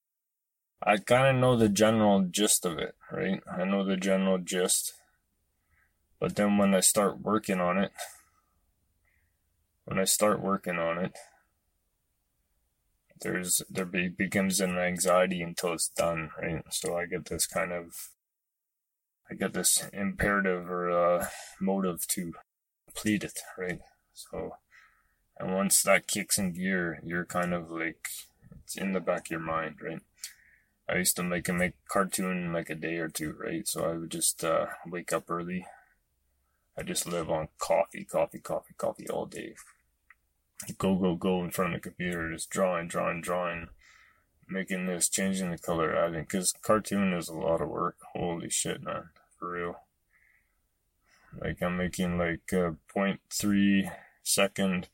I 0.83 0.99
kind 0.99 1.37
of 1.37 1.41
know 1.41 1.57
the 1.57 1.69
general 1.69 2.23
gist 2.23 2.65
of 2.65 2.79
it, 2.79 2.95
right? 3.11 3.43
I 3.51 3.65
know 3.65 3.85
the 3.85 3.97
general 3.97 4.39
gist. 4.39 4.93
But 6.21 6.37
then 6.37 6.59
when 6.59 6.75
I 6.75 6.81
start 6.81 7.21
working 7.21 7.61
on 7.61 7.79
it, 7.79 7.93
when 9.85 9.99
I 9.99 10.05
start 10.05 10.41
working 10.41 10.79
on 10.79 10.99
it, 10.99 11.19
there's 13.25 13.63
there 13.71 13.87
be, 13.87 14.09
becomes 14.09 14.61
an 14.61 14.79
anxiety 14.79 15.43
until 15.43 15.73
it's 15.73 15.89
done, 15.89 16.31
right? 16.41 16.63
So 16.71 16.97
I 16.97 17.07
get 17.07 17.25
this 17.25 17.47
kind 17.47 17.73
of 17.73 18.11
I 19.31 19.35
get 19.35 19.55
this 19.55 19.83
imperative 19.93 20.71
or 20.71 20.91
uh, 20.91 21.27
motive 21.61 22.07
to 22.09 22.35
complete 22.87 23.25
it, 23.25 23.41
right? 23.57 23.81
So, 24.13 24.57
and 25.39 25.55
once 25.55 25.83
that 25.83 26.07
kicks 26.07 26.39
in 26.39 26.53
gear, 26.53 27.01
you're 27.03 27.25
kind 27.25 27.55
of 27.55 27.71
like 27.71 28.07
it's 28.63 28.77
in 28.77 28.93
the 28.93 29.01
back 29.01 29.27
of 29.27 29.31
your 29.31 29.41
mind, 29.41 29.77
right? 29.83 30.03
I 30.87 30.97
used 30.99 31.17
to 31.17 31.23
make 31.23 31.49
a 31.49 31.55
make 31.55 31.75
cartoon 31.89 32.53
like 32.53 32.69
a 32.69 32.75
day 32.75 32.99
or 32.99 33.09
two, 33.09 33.33
right? 33.33 33.67
So 33.67 33.91
I 33.91 33.95
would 33.95 34.11
just 34.11 34.45
uh, 34.45 34.67
wake 34.87 35.15
up 35.15 35.31
early. 35.31 35.67
I 36.77 36.83
just 36.83 37.07
live 37.07 37.31
on 37.31 37.49
coffee, 37.59 38.05
coffee, 38.05 38.41
coffee, 38.41 38.75
coffee 38.77 39.09
all 39.09 39.25
day. 39.25 39.55
Go, 40.79 40.97
go, 40.97 41.15
go 41.15 41.43
in 41.45 41.51
front 41.51 41.75
of 41.75 41.83
the 41.83 41.89
computer, 41.89 42.33
just 42.33 42.51
drawing, 42.51 42.89
drawing, 42.89 43.21
drawing, 43.21 43.69
making 44.49 44.87
this, 44.87 45.09
changing 45.09 45.51
the 45.51 45.59
color, 45.59 45.95
adding. 45.95 46.23
Because 46.23 46.55
cartoon 46.63 47.13
is 47.13 47.29
a 47.29 47.35
lot 47.35 47.61
of 47.61 47.69
work. 47.69 47.97
Holy 48.15 48.49
shit, 48.49 48.83
man, 48.83 49.11
for 49.39 49.53
real. 49.53 49.77
Like 51.41 51.63
I'm 51.63 51.77
making 51.77 52.19
like 52.19 52.53
uh, 52.53 52.73
0.3 52.95 53.91
second 54.23 54.89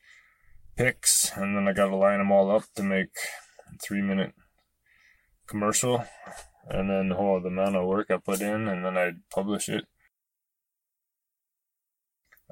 pics, 0.75 1.31
and 1.35 1.55
then 1.55 1.67
I 1.67 1.73
gotta 1.73 1.95
line 1.95 2.19
them 2.19 2.31
all 2.31 2.51
up 2.51 2.63
to 2.75 2.83
make 2.83 3.15
three 3.81 4.01
minute 4.01 4.33
commercial, 5.47 6.05
and 6.67 6.89
then 6.89 7.11
all 7.11 7.39
the 7.39 7.49
amount 7.49 7.75
of 7.75 7.85
work 7.85 8.09
I 8.09 8.17
put 8.17 8.41
in, 8.41 8.67
and 8.67 8.83
then 8.83 8.97
I'd 8.97 9.29
publish 9.29 9.69
it. 9.69 9.85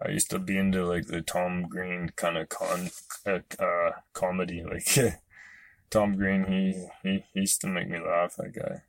I 0.02 0.12
used 0.12 0.30
to 0.30 0.40
be 0.40 0.58
into 0.58 0.86
like 0.86 1.08
the 1.08 1.22
Tom 1.22 1.64
Green 1.68 2.10
kind 2.16 2.38
of 2.38 2.48
con 2.50 2.90
uh, 3.26 3.40
uh, 3.60 3.92
comedy, 4.14 4.64
like 4.64 4.88
Tom 5.90 6.16
Green. 6.16 6.46
He, 6.46 6.88
he 7.04 7.26
he 7.34 7.42
used 7.42 7.60
to 7.62 7.68
make 7.68 7.90
me 7.90 8.00
laugh. 8.00 8.36
That 8.38 8.54
guy 8.54 8.84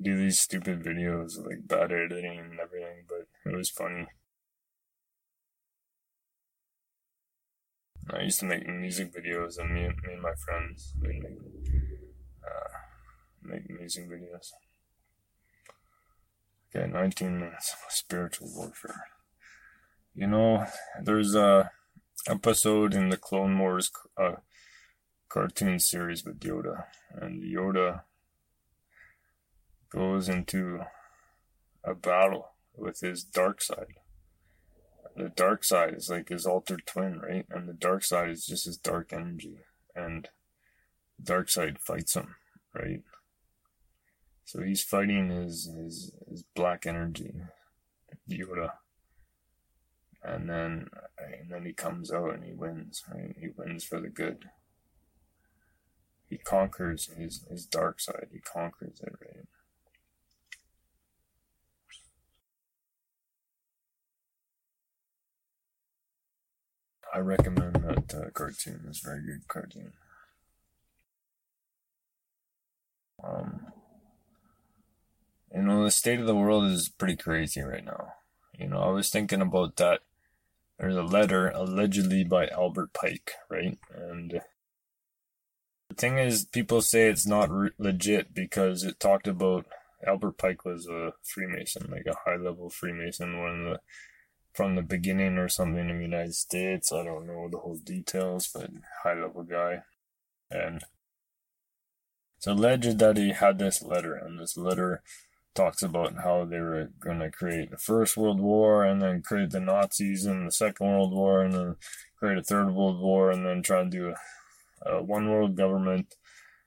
do 0.00 0.16
these 0.16 0.38
stupid 0.38 0.82
videos 0.82 1.44
like 1.44 1.66
bad 1.66 1.92
editing 1.92 2.38
and 2.38 2.58
everything, 2.58 3.04
but 3.08 3.26
it 3.50 3.54
was 3.54 3.68
funny. 3.68 4.06
I 8.12 8.22
used 8.22 8.40
to 8.40 8.46
make 8.46 8.66
music 8.66 9.14
videos, 9.14 9.58
and 9.58 9.72
me, 9.72 9.82
me 9.82 10.14
and 10.14 10.22
my 10.22 10.34
friends 10.34 10.94
would 11.00 11.10
make 11.10 11.24
uh, 12.44 12.78
make 13.42 13.68
music 13.68 14.08
videos. 14.08 14.50
Okay, 16.74 16.90
19 16.90 17.38
minutes 17.38 17.72
of 17.72 17.92
spiritual 17.92 18.48
warfare. 18.54 19.04
You 20.14 20.26
know, 20.26 20.66
there's 21.00 21.34
a 21.34 21.70
episode 22.28 22.94
in 22.94 23.10
the 23.10 23.16
Clone 23.16 23.58
Wars 23.58 23.90
uh, 24.16 24.36
cartoon 25.28 25.78
series 25.78 26.24
with 26.24 26.40
Yoda, 26.40 26.84
and 27.12 27.42
Yoda 27.42 28.02
goes 29.90 30.28
into 30.28 30.80
a 31.84 31.94
battle 31.94 32.48
with 32.76 33.00
his 33.00 33.22
dark 33.22 33.62
side. 33.62 33.94
The 35.16 35.28
dark 35.28 35.64
side 35.64 35.94
is 35.94 36.10
like 36.10 36.28
his 36.28 36.46
altered 36.46 36.86
twin, 36.86 37.20
right? 37.20 37.46
And 37.50 37.68
the 37.68 37.74
dark 37.74 38.04
side 38.04 38.30
is 38.30 38.46
just 38.46 38.64
his 38.64 38.76
dark 38.76 39.12
energy. 39.12 39.58
And 39.94 40.28
the 41.18 41.24
dark 41.24 41.48
side 41.48 41.78
fights 41.78 42.14
him, 42.14 42.36
right? 42.74 43.02
So 44.44 44.62
he's 44.62 44.82
fighting 44.82 45.30
his 45.30 45.70
his, 45.76 46.12
his 46.28 46.44
black 46.54 46.86
energy, 46.86 47.32
Yoda. 48.28 48.72
And 50.22 50.48
then 50.48 50.88
and 51.18 51.50
then 51.50 51.64
he 51.64 51.72
comes 51.72 52.12
out 52.12 52.34
and 52.34 52.44
he 52.44 52.52
wins, 52.52 53.02
right? 53.12 53.34
He 53.38 53.48
wins 53.56 53.84
for 53.84 54.00
the 54.00 54.08
good. 54.08 54.50
He 56.28 56.38
conquers 56.38 57.10
his, 57.16 57.44
his 57.50 57.66
dark 57.66 58.00
side. 58.00 58.28
He 58.32 58.38
conquers 58.38 59.00
it, 59.00 59.14
right? 59.20 59.46
I 67.12 67.18
recommend 67.18 67.74
that 67.74 68.14
uh, 68.14 68.30
cartoon. 68.30 68.84
It's 68.88 69.04
a 69.04 69.08
very 69.08 69.22
good 69.26 69.48
cartoon. 69.48 69.92
Um, 73.22 73.66
you 75.52 75.62
know, 75.62 75.84
the 75.84 75.90
state 75.90 76.20
of 76.20 76.26
the 76.26 76.36
world 76.36 76.64
is 76.70 76.88
pretty 76.88 77.16
crazy 77.16 77.60
right 77.60 77.84
now. 77.84 78.12
You 78.56 78.68
know, 78.68 78.80
I 78.80 78.90
was 78.90 79.10
thinking 79.10 79.40
about 79.40 79.76
that. 79.76 80.00
There's 80.80 80.96
a 80.96 81.02
letter 81.02 81.50
allegedly 81.50 82.24
by 82.24 82.48
Albert 82.48 82.94
Pike, 82.94 83.32
right? 83.50 83.78
And 83.94 84.40
the 85.90 85.94
thing 85.94 86.16
is, 86.16 86.46
people 86.46 86.80
say 86.80 87.08
it's 87.08 87.26
not 87.26 87.50
re- 87.50 87.72
legit 87.76 88.32
because 88.32 88.82
it 88.82 88.98
talked 88.98 89.28
about 89.28 89.66
Albert 90.06 90.38
Pike 90.38 90.64
was 90.64 90.86
a 90.88 91.12
Freemason, 91.22 91.90
like 91.90 92.06
a 92.06 92.16
high 92.24 92.36
level 92.36 92.70
Freemason, 92.70 93.42
one 93.42 93.66
of 93.66 93.72
the 93.74 93.80
from 94.54 94.74
the 94.74 94.82
beginning 94.82 95.36
or 95.36 95.48
something 95.50 95.90
in 95.90 95.98
the 95.98 96.02
United 96.02 96.34
States. 96.34 96.90
I 96.92 97.04
don't 97.04 97.26
know 97.26 97.48
the 97.50 97.58
whole 97.58 97.76
details, 97.76 98.48
but 98.52 98.70
high 99.02 99.20
level 99.20 99.42
guy. 99.42 99.82
And 100.50 100.82
it's 102.38 102.46
alleged 102.46 102.98
that 103.00 103.18
he 103.18 103.32
had 103.32 103.58
this 103.58 103.82
letter, 103.82 104.14
and 104.14 104.40
this 104.40 104.56
letter 104.56 105.02
talks 105.54 105.82
about 105.82 106.14
how 106.22 106.44
they 106.44 106.60
were 106.60 106.90
going 107.00 107.18
to 107.18 107.30
create 107.30 107.70
the 107.70 107.76
First 107.76 108.16
World 108.16 108.40
War 108.40 108.84
and 108.84 109.02
then 109.02 109.22
create 109.22 109.50
the 109.50 109.60
Nazis 109.60 110.26
in 110.26 110.44
the 110.44 110.52
Second 110.52 110.86
World 110.86 111.12
War 111.12 111.42
and 111.42 111.52
then 111.52 111.76
create 112.18 112.38
a 112.38 112.42
Third 112.42 112.72
World 112.72 113.00
War 113.00 113.30
and 113.30 113.44
then 113.44 113.62
try 113.62 113.80
and 113.80 113.90
do 113.90 114.14
a, 114.86 114.90
a 114.90 115.02
one 115.02 115.28
world 115.30 115.56
government 115.56 116.14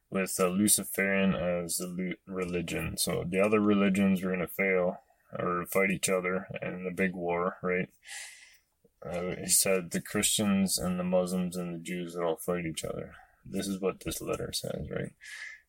with 0.09 0.37
Luciferian 0.39 1.33
as 1.33 1.77
the 1.77 2.13
religion. 2.27 2.97
So 2.97 3.25
the 3.27 3.39
other 3.39 3.59
religions 3.59 4.21
were 4.21 4.29
going 4.29 4.41
to 4.41 4.47
fail 4.47 4.97
or 5.37 5.65
fight 5.65 5.89
each 5.89 6.09
other 6.09 6.47
in 6.61 6.83
the 6.83 6.91
big 6.91 7.15
war, 7.15 7.57
right? 7.63 7.89
Uh, 9.03 9.35
he 9.41 9.49
said 9.49 9.91
the 9.91 10.01
Christians 10.01 10.77
and 10.77 10.99
the 10.99 11.03
Muslims 11.03 11.57
and 11.57 11.73
the 11.73 11.79
Jews 11.79 12.15
would 12.15 12.23
all 12.23 12.37
fight 12.37 12.65
each 12.65 12.85
other. 12.85 13.15
This 13.45 13.67
is 13.67 13.81
what 13.81 14.01
this 14.01 14.21
letter 14.21 14.51
says, 14.53 14.87
right? 14.89 15.11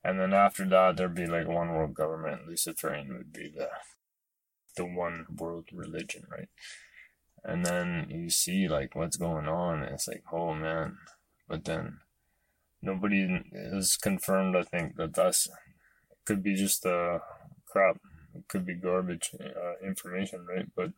And 0.04 0.20
then 0.20 0.34
after 0.34 0.66
that, 0.68 0.96
there'd 0.96 1.14
be 1.14 1.26
like 1.26 1.48
one 1.48 1.70
world 1.70 1.94
government. 1.94 2.46
Luciferian 2.46 3.08
would 3.16 3.32
be 3.32 3.48
the 3.48 3.70
the 4.76 4.84
one 4.84 5.26
world 5.36 5.68
religion, 5.72 6.24
right? 6.30 6.48
And 7.44 7.64
then 7.64 8.06
you 8.10 8.30
see 8.30 8.68
like 8.68 8.94
what's 8.94 9.16
going 9.16 9.48
on, 9.48 9.82
and 9.82 9.94
it's 9.94 10.08
like, 10.08 10.24
oh 10.32 10.54
man. 10.54 10.98
But 11.48 11.64
then 11.64 12.00
nobody 12.82 13.42
is 13.52 13.96
confirmed. 13.96 14.56
I 14.56 14.62
think 14.62 14.96
that 14.96 15.14
that's 15.14 15.48
could 16.24 16.42
be 16.42 16.54
just 16.54 16.84
a 16.86 17.20
crap 17.66 17.98
it 18.34 18.48
could 18.48 18.66
be 18.66 18.74
garbage 18.74 19.30
uh, 19.40 19.86
information, 19.86 20.44
right? 20.46 20.66
But 20.74 20.90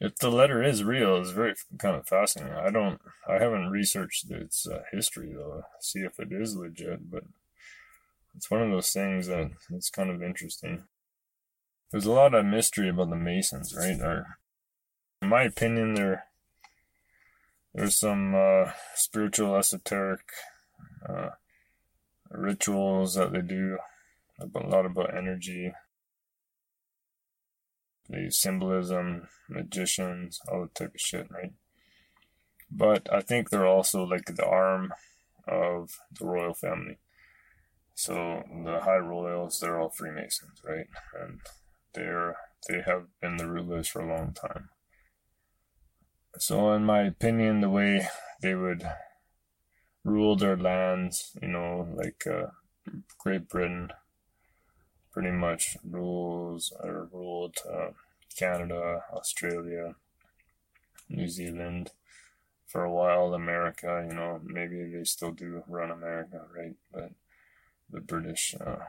if 0.00 0.16
the 0.16 0.30
letter 0.30 0.62
is 0.62 0.84
real, 0.84 1.16
it's 1.16 1.30
very 1.30 1.54
kind 1.78 1.96
of 1.96 2.06
fascinating. 2.06 2.54
I 2.54 2.70
don't, 2.70 3.00
I 3.28 3.34
haven't 3.34 3.70
researched 3.70 4.30
its 4.30 4.66
uh, 4.66 4.82
history 4.92 5.32
though, 5.34 5.62
see 5.80 6.00
if 6.00 6.18
it 6.18 6.28
is 6.30 6.56
legit, 6.56 7.10
but 7.10 7.24
it's 8.36 8.50
one 8.50 8.62
of 8.62 8.70
those 8.70 8.90
things 8.90 9.28
that 9.28 9.50
it's 9.70 9.90
kind 9.90 10.10
of 10.10 10.22
interesting. 10.22 10.84
There's 11.90 12.06
a 12.06 12.12
lot 12.12 12.34
of 12.34 12.44
mystery 12.44 12.88
about 12.88 13.10
the 13.10 13.16
Masons, 13.16 13.74
right? 13.76 14.00
Or, 14.00 14.38
in 15.22 15.28
my 15.28 15.44
opinion, 15.44 15.94
there 15.94 16.24
there's 17.72 17.96
some 17.96 18.34
uh, 18.34 18.70
spiritual, 18.94 19.56
esoteric 19.56 20.20
uh, 21.08 21.30
rituals 22.30 23.14
that 23.14 23.32
they 23.32 23.40
do 23.40 23.78
a 24.40 24.58
lot 24.66 24.86
about 24.86 25.16
energy. 25.16 25.72
The 28.08 28.30
symbolism, 28.30 29.28
magicians, 29.48 30.40
all 30.50 30.62
that 30.62 30.74
type 30.74 30.94
of 30.94 31.00
shit, 31.00 31.30
right? 31.30 31.52
But 32.70 33.12
I 33.12 33.20
think 33.20 33.50
they're 33.50 33.66
also 33.66 34.04
like 34.04 34.26
the 34.26 34.46
arm 34.46 34.92
of 35.46 35.90
the 36.18 36.26
royal 36.26 36.54
family. 36.54 36.98
So 37.94 38.42
the 38.64 38.80
high 38.80 38.96
royals, 38.96 39.60
they're 39.60 39.80
all 39.80 39.90
Freemasons, 39.90 40.60
right? 40.64 40.86
And 41.20 41.40
they're 41.94 42.36
they 42.68 42.80
have 42.86 43.04
been 43.20 43.36
the 43.36 43.48
rulers 43.48 43.88
for 43.88 44.00
a 44.00 44.08
long 44.08 44.32
time. 44.32 44.70
So 46.38 46.72
in 46.72 46.84
my 46.84 47.02
opinion, 47.02 47.60
the 47.60 47.70
way 47.70 48.08
they 48.42 48.54
would 48.54 48.84
rule 50.02 50.36
their 50.36 50.56
lands, 50.56 51.36
you 51.40 51.48
know, 51.48 51.86
like 51.94 52.26
uh, 52.26 52.48
Great 53.18 53.48
Britain, 53.48 53.90
pretty 55.14 55.30
much 55.30 55.76
rules 55.88 56.72
or 56.80 57.08
ruled 57.12 57.56
uh, 57.72 57.90
Canada, 58.36 59.04
Australia, 59.12 59.94
New 61.08 61.28
Zealand, 61.28 61.92
for 62.66 62.82
a 62.82 62.92
while. 62.92 63.32
America, 63.32 64.04
you 64.08 64.14
know, 64.14 64.40
maybe 64.44 64.82
they 64.90 65.04
still 65.04 65.30
do 65.30 65.62
run 65.68 65.92
America, 65.92 66.40
right? 66.54 66.74
But 66.92 67.12
the 67.88 68.00
British 68.00 68.56
uh, 68.60 68.86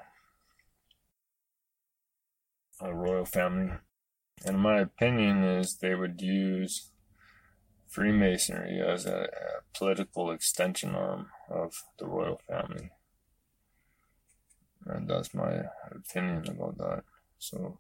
royal 2.92 3.26
family, 3.26 3.74
in 4.44 4.58
my 4.58 4.80
opinion, 4.80 5.44
is 5.44 5.78
they 5.78 5.94
would 5.94 6.22
use 6.22 6.90
Freemasonry 7.88 8.82
as 8.82 9.06
a, 9.06 9.26
a 9.26 9.78
political 9.78 10.32
extension 10.32 10.96
arm 10.96 11.28
of 11.50 11.84
the 12.00 12.08
royal 12.08 12.42
family. 12.48 12.90
And 14.86 15.10
that's 15.10 15.34
my 15.34 15.64
opinion 15.92 16.48
about 16.48 16.78
that. 16.78 17.04
So 17.40 17.80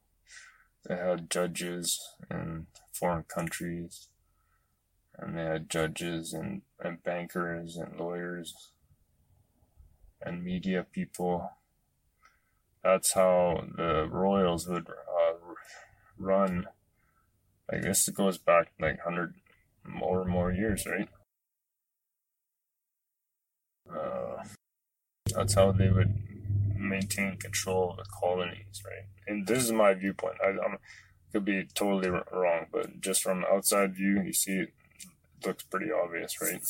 they 0.87 0.95
had 0.95 1.29
judges 1.29 1.99
in 2.29 2.67
foreign 2.93 3.23
countries, 3.23 4.07
and 5.17 5.37
they 5.37 5.43
had 5.43 5.69
judges 5.69 6.33
and, 6.33 6.61
and 6.79 7.03
bankers 7.03 7.77
and 7.77 7.99
lawyers 7.99 8.71
and 10.21 10.43
media 10.43 10.85
people. 10.91 11.51
That's 12.83 13.13
how 13.13 13.65
the 13.75 14.07
royals 14.09 14.67
would 14.67 14.89
uh, 14.89 15.33
run. 16.17 16.67
I 17.71 17.77
guess 17.77 18.07
it 18.07 18.15
goes 18.15 18.37
back 18.37 18.71
like 18.79 19.03
100 19.05 19.35
more 19.87 20.25
more 20.25 20.51
years, 20.51 20.85
right? 20.85 21.09
Uh, 23.89 24.43
that's 25.33 25.53
how 25.53 25.71
they 25.71 25.89
would 25.89 26.24
maintain 26.89 27.37
control 27.37 27.91
of 27.91 27.97
the 27.97 28.05
colonies, 28.19 28.81
right? 28.85 29.07
And 29.27 29.47
this 29.47 29.63
is 29.63 29.71
my 29.71 29.93
viewpoint. 29.93 30.35
I 30.43 30.49
I'm, 30.49 30.77
could 31.31 31.45
be 31.45 31.67
totally 31.73 32.09
wrong, 32.09 32.67
but 32.71 33.01
just 33.01 33.21
from 33.21 33.43
outside 33.51 33.95
view, 33.95 34.21
you 34.23 34.31
see 34.31 34.53
it 34.53 34.73
looks 35.45 35.63
pretty 35.63 35.91
obvious, 35.91 36.41
right? 36.41 36.61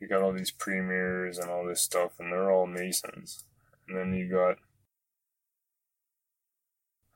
You 0.00 0.08
got 0.08 0.22
all 0.22 0.32
these 0.32 0.50
premiers 0.50 1.38
and 1.38 1.48
all 1.48 1.66
this 1.66 1.80
stuff, 1.80 2.12
and 2.18 2.32
they're 2.32 2.50
all 2.50 2.66
Masons. 2.66 3.44
And 3.88 3.96
then 3.96 4.14
you 4.14 4.28
got 4.28 4.56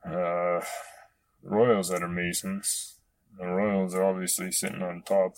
uh, 0.09 0.63
Royals 1.43 1.89
that 1.89 2.01
are 2.01 2.07
Masons. 2.07 2.99
The 3.37 3.45
Royals 3.45 3.93
are 3.95 4.03
obviously 4.03 4.51
sitting 4.51 4.81
on 4.81 5.03
top, 5.05 5.33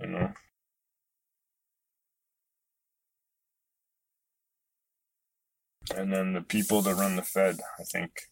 you 0.00 0.08
know. 0.08 0.32
And 5.92 6.12
then 6.12 6.32
the 6.32 6.40
people 6.40 6.80
that 6.82 6.94
run 6.94 7.16
the 7.16 7.22
Fed, 7.22 7.58
I 7.78 7.82
think 7.82 8.28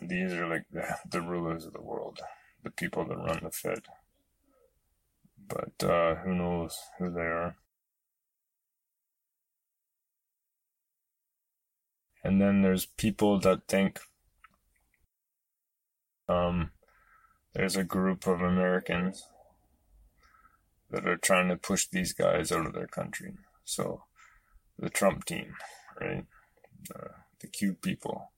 these 0.00 0.32
are 0.32 0.48
like 0.48 0.64
the, 0.72 0.96
the 1.10 1.20
rulers 1.20 1.66
of 1.66 1.72
the 1.72 1.82
world, 1.82 2.20
the 2.62 2.70
people 2.70 3.04
that 3.04 3.16
run 3.16 3.40
the 3.42 3.50
Fed. 3.50 3.82
But 5.48 5.86
uh, 5.86 6.16
who 6.16 6.34
knows 6.34 6.78
who 6.98 7.10
they 7.10 7.20
are. 7.20 7.56
And 12.22 12.40
then 12.40 12.62
there's 12.62 12.86
people 12.86 13.38
that 13.40 13.68
think 13.68 14.00
um, 16.26 16.70
there's 17.52 17.76
a 17.76 17.84
group 17.84 18.26
of 18.26 18.40
Americans 18.40 19.28
that 20.90 21.06
are 21.06 21.18
trying 21.18 21.48
to 21.48 21.56
push 21.56 21.86
these 21.86 22.14
guys 22.14 22.50
out 22.50 22.64
of 22.64 22.72
their 22.72 22.86
country. 22.86 23.34
So 23.64 24.04
the 24.78 24.88
Trump 24.88 25.26
team 25.26 25.54
right? 26.04 26.24
Uh, 26.94 27.08
the 27.40 27.46
cute 27.46 27.80
people. 27.82 28.32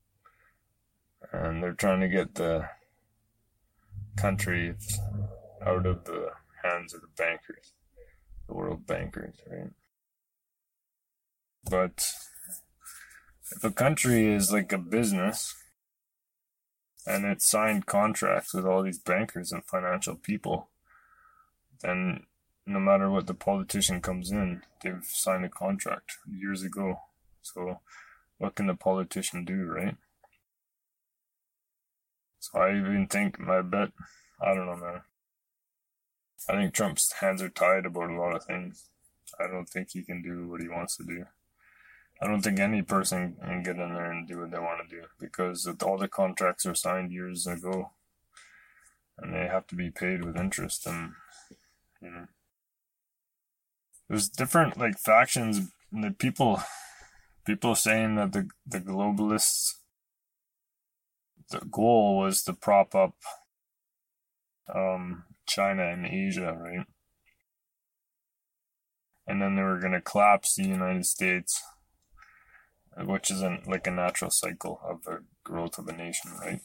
And 1.33 1.63
they're 1.63 1.73
trying 1.73 2.01
to 2.01 2.09
get 2.09 2.35
the 2.35 2.69
country 4.17 4.75
out 5.65 5.87
of 5.87 6.05
the 6.05 6.31
hands 6.63 6.95
of 6.95 7.01
the 7.01 7.09
bankers, 7.17 7.73
the 8.47 8.55
world 8.55 8.87
bankers, 8.87 9.35
right? 9.51 9.71
But 11.69 12.07
if 13.51 13.65
a 13.65 13.71
country 13.71 14.33
is 14.33 14.53
like 14.53 14.73
a 14.73 14.79
business 14.79 15.55
and 17.07 17.25
it 17.25 17.43
signed 17.43 17.87
contracts 17.87 18.55
with 18.55 18.67
all 18.67 18.83
these 18.83 18.99
bankers 18.99 19.53
and 19.53 19.65
financial 19.65 20.15
people, 20.15 20.69
then 21.83 22.25
no 22.67 22.81
matter 22.81 23.11
what 23.11 23.27
the 23.27 23.35
politician 23.35 24.01
comes 24.01 24.31
in, 24.31 24.63
they've 24.83 25.05
signed 25.05 25.45
a 25.45 25.49
contract 25.49 26.19
years 26.29 26.63
ago 26.63 27.01
so, 27.53 27.81
what 28.39 28.55
can 28.55 28.67
the 28.67 28.75
politician 28.75 29.45
do, 29.45 29.65
right? 29.65 29.97
So, 32.41 32.61
I 32.61 32.77
even 32.77 33.07
think 33.07 33.39
my 33.39 33.63
bet, 33.63 33.91
I 34.41 34.55
don't 34.55 34.67
know, 34.67 34.77
man. 34.77 35.03
I 36.49 36.53
think 36.53 36.75
Trump's 36.75 37.13
hands 37.21 37.43
are 37.43 37.49
tied 37.49 37.87
about 37.87 38.11
a 38.11 38.21
lot 38.21 38.37
of 38.37 38.45
things. 38.45 38.89
I 39.41 39.47
don't 39.49 39.69
think 39.69 39.91
he 39.91 40.03
can 40.03 40.23
do 40.23 40.49
what 40.49 40.61
he 40.61 40.69
wants 40.69 40.97
to 40.97 41.05
do. 41.05 41.25
I 42.21 42.27
don't 42.27 42.41
think 42.41 42.59
any 42.59 42.83
person 42.83 43.37
can 43.43 43.63
get 43.63 43.77
in 43.77 43.93
there 43.93 44.11
and 44.11 44.27
do 44.27 44.41
what 44.41 44.51
they 44.51 44.59
want 44.59 44.89
to 44.89 44.97
do 44.97 45.03
because 45.21 45.69
all 45.83 45.99
the 45.99 46.09
contracts 46.09 46.65
are 46.65 46.75
signed 46.75 47.13
years 47.13 47.47
ago 47.47 47.91
and 49.19 49.35
they 49.35 49.47
have 49.47 49.67
to 49.69 49.75
be 49.75 49.91
paid 49.91 50.25
with 50.25 50.37
interest 50.37 50.87
and 50.87 51.13
you 52.01 52.11
know 52.11 52.27
there's 54.09 54.29
different 54.29 54.79
like 54.79 54.99
factions 54.99 55.73
the 55.93 56.11
people 56.11 56.61
people 57.47 57.75
saying 57.75 58.17
that 58.17 58.33
the 58.33 58.49
the 58.67 58.81
globalists 58.81 59.75
the 61.51 61.61
goal 61.71 62.19
was 62.19 62.43
to 62.43 62.53
prop 62.53 62.95
up 62.95 63.15
um, 64.75 65.25
China 65.47 65.85
and 65.85 66.07
Asia, 66.07 66.59
right? 66.61 66.87
And 69.27 69.41
then 69.41 69.57
they 69.57 69.63
were 69.63 69.81
to 69.81 70.01
collapse 70.01 70.55
the 70.55 70.65
United 70.65 71.07
States, 71.07 71.63
which 72.99 73.31
isn't 73.31 73.69
like 73.69 73.87
a 73.87 73.91
natural 73.91 74.31
cycle 74.31 74.81
of 74.85 75.05
the 75.05 75.25
growth 75.45 75.79
of 75.79 75.89
a 75.89 75.93
nation, 75.93 76.33
right? 76.41 76.61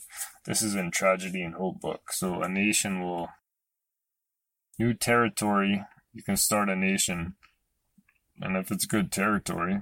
This 0.45 0.61
is 0.61 0.75
in 0.75 0.91
Tragedy 0.91 1.43
and 1.43 1.55
Hope 1.55 1.79
book. 1.79 2.11
So 2.11 2.41
a 2.41 2.49
nation 2.49 3.01
will 3.01 3.29
new 4.79 4.93
territory. 4.93 5.85
You 6.13 6.23
can 6.23 6.37
start 6.37 6.69
a 6.69 6.75
nation, 6.75 7.35
and 8.41 8.57
if 8.57 8.71
it's 8.71 8.85
good 8.85 9.11
territory, 9.11 9.81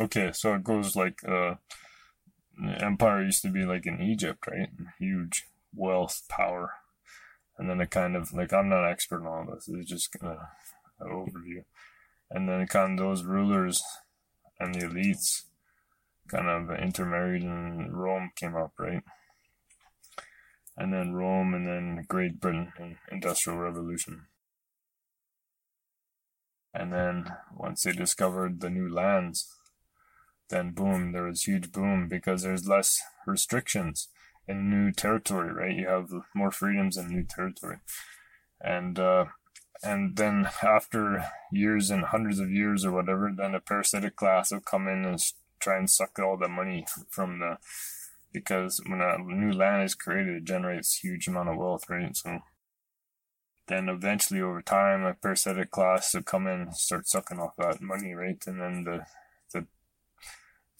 Okay, 0.00 0.32
so 0.32 0.54
it 0.54 0.64
goes 0.64 0.96
like 0.96 1.20
uh, 1.28 1.54
empire 2.78 3.22
used 3.22 3.42
to 3.42 3.50
be 3.50 3.64
like 3.64 3.86
in 3.86 4.00
Egypt, 4.00 4.46
right? 4.46 4.70
Huge 4.98 5.46
wealth, 5.74 6.22
power, 6.28 6.72
and 7.58 7.68
then 7.68 7.80
it 7.80 7.90
kind 7.90 8.16
of 8.16 8.32
like 8.32 8.52
I'm 8.52 8.68
not 8.68 8.88
expert 8.88 9.20
on 9.20 9.26
all 9.48 9.54
this. 9.54 9.68
It's 9.68 9.90
just 9.90 10.12
kind 10.12 10.32
of 10.32 10.38
an 11.00 11.12
overview, 11.12 11.64
and 12.30 12.48
then 12.48 12.66
kind 12.66 12.98
of 12.98 13.04
those 13.04 13.24
rulers 13.24 13.82
and 14.58 14.74
the 14.74 14.86
elites 14.86 15.42
kind 16.28 16.48
of 16.48 16.70
intermarried, 16.78 17.42
and 17.42 17.92
Rome 17.92 18.30
came 18.34 18.56
up, 18.56 18.72
right? 18.78 19.02
And 20.76 20.92
then 20.92 21.12
Rome, 21.12 21.52
and 21.52 21.66
then 21.66 22.06
Great 22.08 22.40
Britain, 22.40 22.72
and 22.78 22.96
Industrial 23.10 23.58
Revolution. 23.58 24.26
And 26.72 26.92
then 26.92 27.36
once 27.54 27.82
they 27.82 27.92
discovered 27.92 28.60
the 28.60 28.70
new 28.70 28.88
lands, 28.88 29.52
then 30.48 30.72
boom, 30.72 31.12
there 31.12 31.24
was 31.24 31.44
huge 31.44 31.72
boom 31.72 32.08
because 32.08 32.42
there's 32.42 32.68
less 32.68 33.00
restrictions 33.26 34.08
in 34.46 34.70
new 34.70 34.92
territory, 34.92 35.52
right? 35.52 35.76
You 35.76 35.88
have 35.88 36.10
more 36.34 36.50
freedoms 36.50 36.96
in 36.96 37.08
new 37.08 37.24
territory, 37.24 37.78
and 38.60 38.98
uh, 38.98 39.26
and 39.82 40.16
then 40.16 40.48
after 40.62 41.24
years 41.50 41.90
and 41.90 42.04
hundreds 42.04 42.38
of 42.38 42.50
years 42.50 42.84
or 42.84 42.92
whatever, 42.92 43.32
then 43.34 43.54
a 43.54 43.60
parasitic 43.60 44.16
class 44.16 44.52
will 44.52 44.60
come 44.60 44.88
in 44.88 45.04
and 45.04 45.20
try 45.60 45.78
and 45.78 45.88
suck 45.88 46.18
all 46.18 46.36
the 46.36 46.48
money 46.48 46.86
from 47.08 47.38
the 47.38 47.56
because 48.32 48.80
when 48.86 49.00
a 49.00 49.18
new 49.18 49.52
land 49.52 49.82
is 49.82 49.94
created, 49.94 50.36
it 50.36 50.44
generates 50.44 50.98
huge 50.98 51.28
amount 51.28 51.50
of 51.50 51.56
wealth, 51.56 51.88
right? 51.90 52.16
So 52.16 52.40
then 53.66 53.88
eventually 53.88 54.40
over 54.40 54.62
time, 54.62 55.04
a 55.04 55.14
parasitic 55.14 55.70
class 55.70 56.14
will 56.14 56.22
come 56.22 56.46
in 56.46 56.60
and 56.60 56.74
start 56.74 57.06
sucking 57.06 57.38
off 57.38 57.56
that 57.58 57.80
money, 57.80 58.14
right? 58.14 58.42
And 58.46 58.60
then 58.60 58.84
the 58.84 59.06
the 59.52 59.66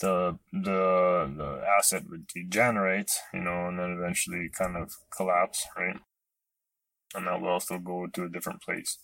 the 0.00 0.38
the 0.52 1.33
the 1.37 1.64
asset 1.78 2.05
would 2.09 2.26
degenerate, 2.26 3.12
you 3.33 3.40
know, 3.40 3.68
and 3.68 3.78
then 3.78 3.96
eventually 3.98 4.48
kind 4.48 4.76
of 4.76 4.96
collapse, 5.16 5.66
right? 5.76 5.98
And 7.14 7.26
that 7.26 7.40
will 7.40 7.48
also 7.48 7.78
go 7.78 8.07
to 8.07 8.24
a 8.24 8.28
different 8.28 8.62
place. 8.62 8.98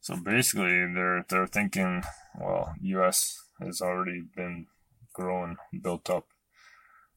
So 0.00 0.16
basically, 0.16 0.92
they're 0.94 1.24
they're 1.28 1.46
thinking, 1.46 2.02
well, 2.38 2.74
U.S. 2.80 3.42
has 3.60 3.80
already 3.80 4.22
been 4.34 4.66
grown, 5.12 5.56
built 5.82 6.08
up, 6.08 6.26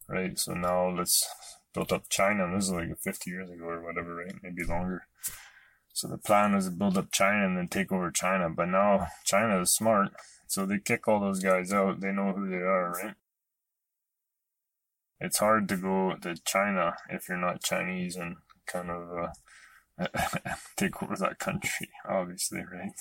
right? 0.08 0.38
So 0.38 0.54
now 0.54 0.90
let's 0.90 1.28
build 1.74 1.94
up 1.94 2.10
China. 2.10 2.50
This 2.54 2.66
is 2.66 2.72
like 2.72 2.98
50 3.00 3.30
years 3.30 3.50
ago 3.50 3.66
or 3.66 3.84
whatever, 3.84 4.16
right? 4.16 4.36
Maybe 4.44 4.64
longer. 4.64 5.08
So 5.94 6.08
the 6.08 6.18
plan 6.18 6.56
was 6.56 6.66
to 6.66 6.72
build 6.72 6.98
up 6.98 7.12
China 7.12 7.46
and 7.46 7.58
then 7.58 7.68
take 7.68 7.92
over 7.92 8.12
China. 8.12 8.50
But 8.50 8.70
now 8.70 9.08
China 9.26 9.62
is 9.62 9.74
smart, 9.74 10.10
so 10.52 10.66
they 10.66 10.80
kick 10.80 11.08
all 11.08 11.22
those 11.22 11.42
guys 11.42 11.72
out. 11.72 12.02
They 12.02 12.12
know 12.12 12.34
who 12.34 12.50
they 12.50 12.58
are, 12.58 12.92
right? 12.92 13.16
It's 15.22 15.38
hard 15.38 15.70
to 15.70 15.78
go 15.78 16.14
to 16.22 16.36
China 16.46 16.98
if 17.10 17.30
you're 17.30 17.38
not 17.38 17.64
Chinese 17.64 18.18
and 18.18 18.36
kind 18.66 18.90
of 18.90 19.32
uh, 19.98 20.08
take 20.76 21.02
over 21.02 21.16
that 21.16 21.40
country, 21.40 21.88
obviously, 22.06 22.60
right? 22.70 22.92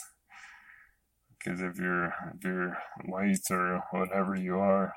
Because 1.37 1.61
if 1.61 1.77
you're 1.77 2.15
if 2.37 2.45
you're 2.45 2.79
white 3.05 3.51
or 3.51 3.83
whatever 3.91 4.37
you 4.37 4.57
are, 4.57 4.95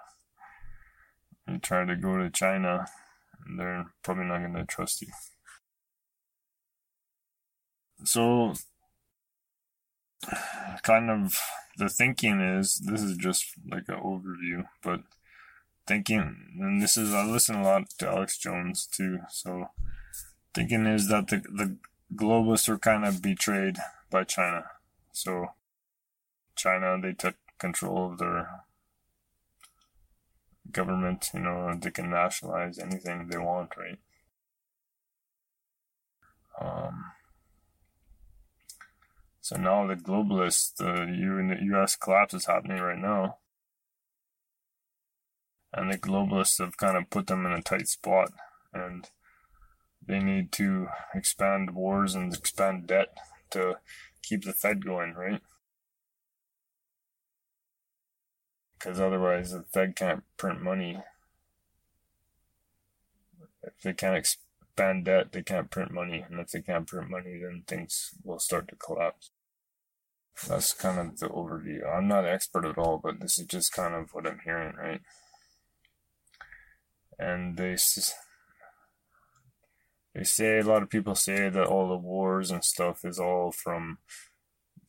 you 1.47 1.57
try 1.57 1.85
to 1.85 1.95
go 1.95 2.19
to 2.19 2.29
China, 2.29 2.85
they're 3.57 3.85
probably 4.03 4.25
not 4.25 4.41
going 4.41 4.53
to 4.53 4.65
trust 4.65 5.01
you. 5.01 5.07
So, 8.03 8.53
kind 10.83 11.09
of 11.09 11.39
the 11.77 11.89
thinking 11.89 12.39
is 12.39 12.79
this 12.79 13.01
is 13.01 13.17
just 13.17 13.45
like 13.69 13.87
an 13.87 13.95
overview, 13.95 14.65
but 14.81 15.01
thinking, 15.87 16.53
and 16.59 16.81
this 16.81 16.97
is 16.97 17.13
I 17.13 17.25
listen 17.25 17.55
a 17.55 17.63
lot 17.63 17.89
to 17.99 18.07
Alex 18.07 18.37
Jones 18.37 18.87
too. 18.87 19.19
So, 19.29 19.69
thinking 20.53 20.85
is 20.85 21.07
that 21.09 21.27
the 21.27 21.37
the 21.37 21.77
globalists 22.15 22.69
were 22.69 22.77
kind 22.77 23.05
of 23.05 23.21
betrayed 23.21 23.77
by 24.09 24.23
China. 24.23 24.65
So, 25.11 25.47
China 26.55 26.99
they 27.01 27.13
took 27.13 27.35
control 27.57 28.11
of 28.11 28.17
their 28.19 28.63
government. 30.71 31.29
You 31.33 31.41
know, 31.41 31.77
they 31.79 31.91
can 31.91 32.09
nationalize 32.09 32.79
anything 32.79 33.27
they 33.27 33.37
want, 33.37 33.71
right? 33.77 33.99
Um, 36.61 37.05
so 39.43 39.57
now 39.57 39.85
the 39.85 39.95
globalists, 39.95 40.79
uh, 40.79 41.05
the 41.05 41.57
U.S. 41.63 41.97
collapse 41.97 42.33
is 42.33 42.45
happening 42.45 42.81
right 42.81 42.97
now. 42.97 43.39
And 45.73 45.91
the 45.91 45.97
globalists 45.97 46.59
have 46.59 46.77
kind 46.77 46.95
of 46.95 47.09
put 47.09 47.27
them 47.27 47.45
in 47.45 47.51
a 47.51 47.61
tight 47.61 47.89
spot. 47.89 48.31
And 48.73 49.09
they 50.07 50.19
need 50.19 50.53
to 50.53 50.87
expand 51.13 51.71
wars 51.71 52.15
and 52.15 52.33
expand 52.33 52.87
debt 52.87 53.09
to 53.49 53.79
keep 54.21 54.45
the 54.45 54.53
Fed 54.53 54.85
going, 54.85 55.13
right? 55.13 55.41
Because 58.79 59.01
otherwise 59.01 59.51
the 59.51 59.65
Fed 59.73 59.97
can't 59.97 60.23
print 60.37 60.61
money. 60.61 61.03
If 63.61 63.81
they 63.83 63.91
can't 63.91 64.15
expand 64.15 65.03
debt, 65.03 65.33
they 65.33 65.43
can't 65.43 65.69
print 65.69 65.91
money. 65.91 66.25
And 66.29 66.39
if 66.39 66.51
they 66.51 66.61
can't 66.61 66.87
print 66.87 67.09
money, 67.09 67.41
then 67.41 67.63
things 67.67 68.11
will 68.23 68.39
start 68.39 68.69
to 68.69 68.77
collapse. 68.77 69.31
That's 70.47 70.73
kind 70.73 70.99
of 70.99 71.19
the 71.19 71.29
overview. 71.29 71.87
I'm 71.87 72.07
not 72.07 72.25
an 72.25 72.33
expert 72.33 72.65
at 72.65 72.77
all, 72.77 72.99
but 73.01 73.19
this 73.19 73.39
is 73.39 73.45
just 73.45 73.71
kind 73.71 73.93
of 73.93 74.13
what 74.13 74.27
I'm 74.27 74.39
hearing, 74.43 74.75
right? 74.75 75.01
And 77.17 77.55
they 77.55 77.77
they 80.13 80.23
say 80.23 80.59
a 80.59 80.63
lot 80.63 80.83
of 80.83 80.89
people 80.89 81.15
say 81.15 81.49
that 81.49 81.67
all 81.67 81.87
the 81.87 81.97
wars 81.97 82.51
and 82.51 82.63
stuff 82.63 83.05
is 83.05 83.19
all 83.19 83.51
from 83.51 83.99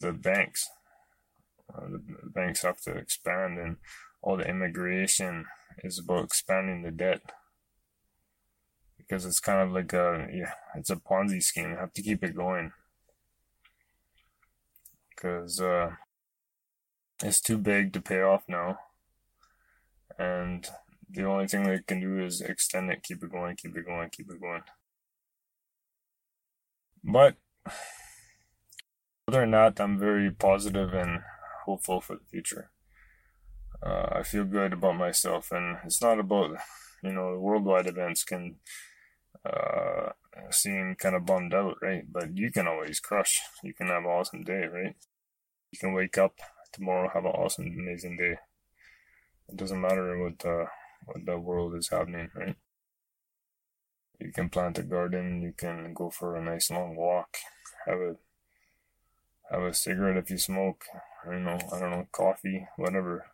the 0.00 0.12
banks. 0.12 0.68
Uh, 1.72 1.86
the 1.88 2.30
banks 2.30 2.62
have 2.62 2.80
to 2.82 2.92
expand, 2.92 3.58
and 3.58 3.76
all 4.22 4.36
the 4.36 4.48
immigration 4.48 5.46
is 5.82 5.98
about 5.98 6.24
expanding 6.24 6.82
the 6.82 6.90
debt 6.90 7.20
because 8.96 9.24
it's 9.24 9.40
kind 9.40 9.60
of 9.60 9.72
like 9.72 9.92
a 9.92 10.28
yeah, 10.32 10.52
it's 10.74 10.90
a 10.90 10.96
Ponzi 10.96 11.42
scheme. 11.42 11.70
You 11.70 11.76
have 11.76 11.92
to 11.92 12.02
keep 12.02 12.24
it 12.24 12.34
going 12.34 12.72
because 15.14 15.60
uh, 15.60 15.90
it's 17.22 17.40
too 17.40 17.58
big 17.58 17.92
to 17.92 18.00
pay 18.00 18.20
off 18.20 18.42
now. 18.48 18.78
And 20.18 20.66
the 21.10 21.24
only 21.24 21.46
thing 21.46 21.64
they 21.64 21.80
can 21.86 22.00
do 22.00 22.24
is 22.24 22.40
extend 22.40 22.90
it, 22.90 23.02
keep 23.02 23.22
it 23.22 23.30
going, 23.30 23.56
keep 23.56 23.76
it 23.76 23.86
going, 23.86 24.10
keep 24.10 24.30
it 24.30 24.40
going. 24.40 24.62
But 27.02 27.36
whether 29.26 29.42
or 29.42 29.46
not, 29.46 29.80
I'm 29.80 29.98
very 29.98 30.30
positive 30.30 30.94
and 30.94 31.20
hopeful 31.64 32.00
for 32.00 32.16
the 32.16 32.24
future. 32.24 32.70
Uh, 33.82 34.08
I 34.12 34.22
feel 34.22 34.44
good 34.44 34.72
about 34.72 34.96
myself, 34.96 35.50
and 35.52 35.78
it's 35.84 36.00
not 36.00 36.18
about 36.18 36.56
you 37.02 37.12
know 37.12 37.34
the 37.34 37.40
worldwide 37.40 37.86
events 37.86 38.24
can 38.24 38.56
uh, 39.44 40.10
seem 40.50 40.94
kind 40.96 41.14
of 41.14 41.26
bummed 41.26 41.54
out, 41.54 41.76
right? 41.82 42.04
But 42.10 42.36
you 42.36 42.50
can 42.50 42.66
always 42.66 43.00
crush. 43.00 43.40
You 43.62 43.74
can 43.74 43.88
have 43.88 44.04
an 44.04 44.10
awesome 44.10 44.42
day, 44.42 44.66
right? 44.66 44.96
You 45.70 45.78
can 45.78 45.92
wake 45.92 46.18
up 46.18 46.38
tomorrow, 46.72 47.10
have 47.12 47.24
an 47.24 47.32
awesome, 47.32 47.66
amazing 47.66 48.16
day. 48.16 48.38
It 49.48 49.56
doesn't 49.56 49.80
matter 49.80 50.18
what 50.22 50.44
uh, 50.44 50.66
what 51.04 51.26
the 51.26 51.38
world 51.38 51.74
is 51.74 51.88
happening, 51.88 52.30
right? 52.34 52.56
You 54.20 54.32
can 54.32 54.48
plant 54.48 54.78
a 54.78 54.82
garden. 54.82 55.42
You 55.42 55.52
can 55.56 55.92
go 55.92 56.10
for 56.10 56.36
a 56.36 56.44
nice 56.44 56.70
long 56.70 56.96
walk. 56.96 57.36
Have 57.86 57.98
a 57.98 58.16
have 59.50 59.62
a 59.62 59.74
cigarette 59.74 60.16
if 60.16 60.30
you 60.30 60.38
smoke. 60.38 60.84
You 61.26 61.40
know, 61.40 61.58
I 61.72 61.78
don't 61.78 61.90
know, 61.90 62.08
coffee, 62.12 62.66
whatever. 62.76 63.26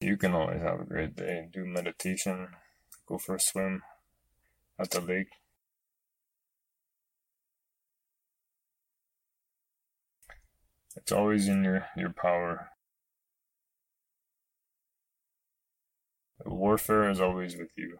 You 0.00 0.16
can 0.16 0.34
always 0.34 0.60
have 0.60 0.80
a 0.80 0.84
great 0.84 1.16
day. 1.16 1.48
Do 1.52 1.64
meditation. 1.64 2.48
Go 3.06 3.18
for 3.18 3.36
a 3.36 3.40
swim 3.40 3.82
at 4.78 4.90
the 4.90 5.00
lake. 5.00 5.28
It's 10.96 11.12
always 11.12 11.48
in 11.48 11.62
your, 11.64 11.86
your 11.96 12.10
power. 12.10 12.70
Warfare 16.44 17.10
is 17.10 17.20
always 17.20 17.56
with 17.56 17.70
you. 17.76 17.98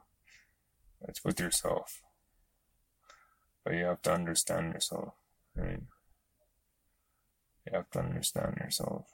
It's 1.06 1.24
with 1.24 1.40
yourself. 1.40 2.02
But 3.64 3.74
you 3.74 3.84
have 3.84 4.02
to 4.02 4.12
understand 4.12 4.72
yourself, 4.72 5.14
right? 5.54 5.82
You 7.66 7.72
have 7.72 7.90
to 7.90 7.98
understand 7.98 8.56
yourself. 8.58 9.06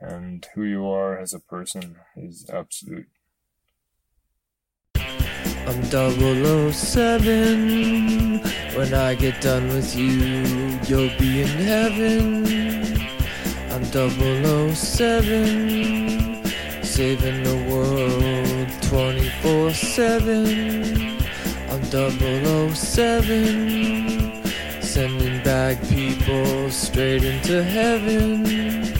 And 0.00 0.44
who 0.54 0.64
you 0.64 0.88
are 0.88 1.18
as 1.18 1.32
a 1.32 1.40
person 1.40 1.96
is 2.16 2.48
absolute. 2.52 3.08
I'm 4.96 5.82
007. 5.84 8.40
When 8.76 8.92
I 8.94 9.14
get 9.14 9.40
done 9.40 9.68
with 9.68 9.96
you, 9.96 10.78
you'll 10.86 11.16
be 11.18 11.40
in 11.42 11.48
heaven. 11.48 12.46
I'm 13.72 13.84
007. 13.84 16.44
Saving 16.84 17.42
the 17.42 17.56
world 17.68 18.68
24 18.82 19.72
7. 19.72 21.16
I'm 21.68 21.82
007. 22.74 24.42
Sending 24.80 25.42
back 25.42 25.82
people 25.88 26.70
straight 26.70 27.24
into 27.24 27.62
heaven. 27.62 28.95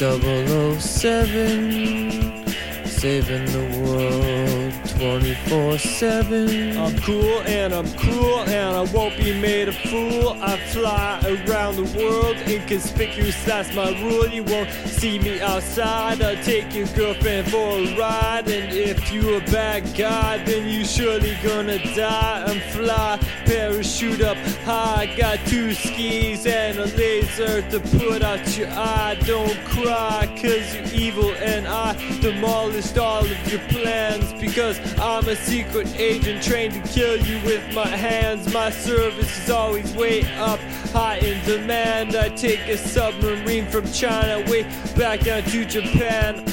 I'm 0.00 0.78
007 0.78 2.46
saving 2.86 3.46
the 3.46 3.64
world 3.82 4.67
24 4.98 5.78
7. 5.78 6.76
I'm 6.76 6.98
cool 7.02 7.40
and 7.42 7.72
I'm 7.72 7.88
cruel 7.92 8.40
and 8.40 8.76
I 8.76 8.92
won't 8.92 9.16
be 9.16 9.32
made 9.40 9.68
a 9.68 9.72
fool. 9.72 10.30
I 10.42 10.56
fly 10.56 11.20
around 11.24 11.76
the 11.76 11.98
world 11.98 12.36
inconspicuous, 12.48 13.44
that's 13.44 13.72
my 13.74 13.90
rule. 14.02 14.26
You 14.26 14.42
won't 14.42 14.68
see 14.70 15.20
me 15.20 15.40
outside. 15.40 16.20
I'll 16.20 16.42
take 16.42 16.74
your 16.74 16.88
girlfriend 16.88 17.48
for 17.48 17.78
a 17.78 17.96
ride. 17.96 18.48
And 18.48 18.72
if 18.72 19.12
you 19.12 19.36
a 19.36 19.40
bad 19.52 19.96
guy, 19.96 20.42
then 20.44 20.68
you 20.68 20.84
surely 20.84 21.38
gonna 21.44 21.78
die. 21.94 22.44
I'm 22.48 22.60
fly, 22.72 23.20
parachute 23.46 24.22
up 24.22 24.36
high. 24.64 25.14
Got 25.16 25.38
two 25.46 25.74
skis 25.74 26.44
and 26.44 26.76
a 26.76 26.86
laser 26.96 27.62
to 27.70 27.78
put 27.98 28.22
out 28.22 28.58
your 28.58 28.68
eye. 28.70 29.16
Don't 29.24 29.56
cry, 29.64 30.27
cause 30.42 30.74
you're 30.74 30.84
evil 30.94 31.30
and 31.36 31.66
I 31.66 31.94
demolish 32.20 32.96
all 32.96 33.24
of 33.24 33.52
your 33.52 33.60
plans 33.68 34.32
because 34.40 34.78
I'm 34.98 35.28
a 35.28 35.36
secret 35.36 35.88
agent 35.98 36.42
trained 36.42 36.74
to 36.74 36.80
kill 36.80 37.16
you 37.16 37.40
with 37.44 37.74
my 37.74 37.86
hands. 37.86 38.52
My 38.52 38.70
service 38.70 39.42
is 39.42 39.50
always 39.50 39.94
way 39.94 40.22
up. 40.38 40.60
high 40.92 41.18
in 41.18 41.44
demand. 41.44 42.16
I 42.16 42.28
take 42.30 42.66
a 42.68 42.76
submarine 42.76 43.66
from 43.66 43.90
China 43.92 44.40
way 44.50 44.64
back 44.96 45.20
down 45.20 45.42
to 45.42 45.64
Japan. 45.64 46.44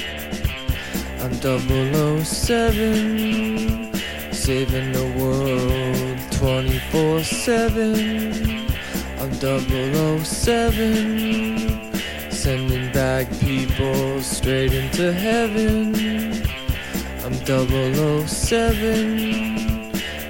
I'm 1.22 1.34
007, 1.42 3.92
saving 4.32 4.92
the 4.92 5.08
world 5.18 6.20
24 6.34 7.24
7. 7.24 8.66
I'm 9.18 9.34
007, 9.34 11.65
sending 12.46 12.92
back 12.92 13.28
people 13.40 14.22
straight 14.22 14.72
into 14.72 15.12
heaven. 15.12 15.96
I'm 17.24 17.34
007, 17.34 18.28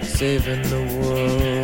saving 0.02 0.62
the 0.62 0.84
world 0.98 1.55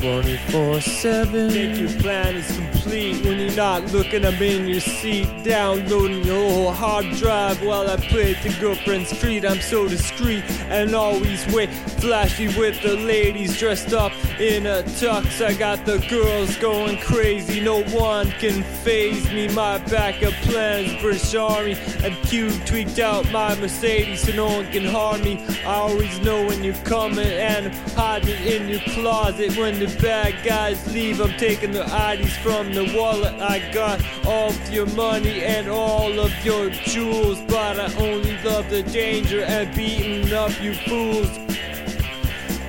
24 0.00 0.80
7. 0.80 1.50
Think 1.50 1.78
your 1.78 2.00
plan 2.00 2.34
is 2.34 2.56
complete 2.56 3.22
when 3.22 3.38
you're 3.38 3.54
not 3.54 3.92
looking. 3.92 4.24
I'm 4.24 4.42
in 4.42 4.66
your 4.66 4.80
seat, 4.80 5.28
downloading 5.44 6.24
your 6.24 6.50
whole 6.50 6.72
hard 6.72 7.04
drive 7.16 7.62
while 7.62 7.88
I 7.88 7.96
play 7.96 8.32
the 8.32 8.56
girlfriend's 8.58 9.10
street. 9.10 9.44
I'm 9.44 9.60
so 9.60 9.86
discreet 9.86 10.42
and 10.70 10.94
always 10.94 11.46
way 11.48 11.66
flashy 11.66 12.48
with 12.58 12.80
the 12.82 12.96
ladies 12.96 13.58
dressed 13.58 13.92
up 13.92 14.12
in 14.40 14.66
a 14.66 14.82
tux. 15.00 15.44
I 15.44 15.52
got 15.52 15.84
the 15.84 15.98
girls 16.08 16.56
going 16.56 16.96
crazy. 17.00 17.60
No 17.60 17.82
one 17.84 18.30
can 18.32 18.62
faze 18.62 19.30
me. 19.30 19.48
My 19.48 19.78
backup 19.78 20.32
plan 20.48 20.86
is 20.86 21.02
British 21.02 21.34
Army. 21.34 21.76
And 22.02 22.16
Q 22.26 22.50
tweaked 22.64 23.00
out 23.00 23.30
my 23.30 23.54
Mercedes 23.56 24.22
so 24.22 24.32
no 24.32 24.46
one 24.46 24.72
can 24.72 24.86
harm 24.86 25.22
me. 25.22 25.44
I 25.66 25.74
always 25.74 26.18
know 26.20 26.46
when 26.46 26.64
you're 26.64 26.74
coming 26.84 27.18
and 27.26 27.74
hiding 27.90 28.42
in 28.46 28.66
your 28.66 28.80
closet 28.80 29.58
when 29.58 29.78
the 29.78 29.89
bad 30.00 30.44
guys 30.44 30.86
leave. 30.92 31.20
I'm 31.20 31.32
taking 31.38 31.72
the 31.72 31.84
IDs 31.84 32.36
from 32.38 32.72
the 32.72 32.94
wallet. 32.96 33.34
I 33.40 33.58
got 33.72 34.00
all 34.26 34.50
of 34.50 34.72
your 34.72 34.86
money 34.86 35.42
and 35.42 35.68
all 35.68 36.18
of 36.18 36.32
your 36.44 36.70
jewels, 36.70 37.38
but 37.48 37.78
I 37.80 37.92
only 37.96 38.38
love 38.42 38.70
the 38.70 38.82
danger 38.82 39.42
and 39.42 39.74
beating 39.74 40.32
up 40.32 40.58
you 40.60 40.74
fools. 40.74 41.28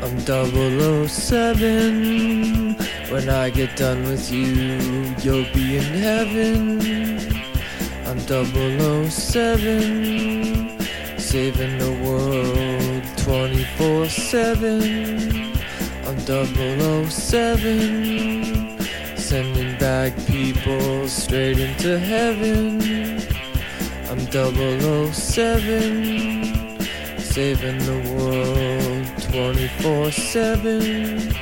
I'm 0.01 0.19
007. 0.19 2.75
When 3.11 3.29
I 3.29 3.49
get 3.49 3.77
done 3.77 4.03
with 4.03 4.29
you, 4.31 5.15
you'll 5.19 5.45
be 5.53 5.77
in 5.77 5.83
heaven. 5.83 6.81
I'm 8.05 8.19
007. 8.19 10.79
Saving 11.19 11.77
the 11.77 11.91
world 12.03 13.03
24 13.17 14.09
7. 14.09 15.40
I'm 16.29 17.09
007. 17.09 18.77
Sending 19.17 19.75
back 19.79 20.15
people 20.27 21.07
straight 21.07 21.57
into 21.57 21.97
heaven. 21.97 22.79
I'm 24.07 24.19
007 24.31 25.11
saving 27.17 27.79
the 27.79 28.01
world 28.13 29.07
24 29.31 30.11
7. 30.11 31.33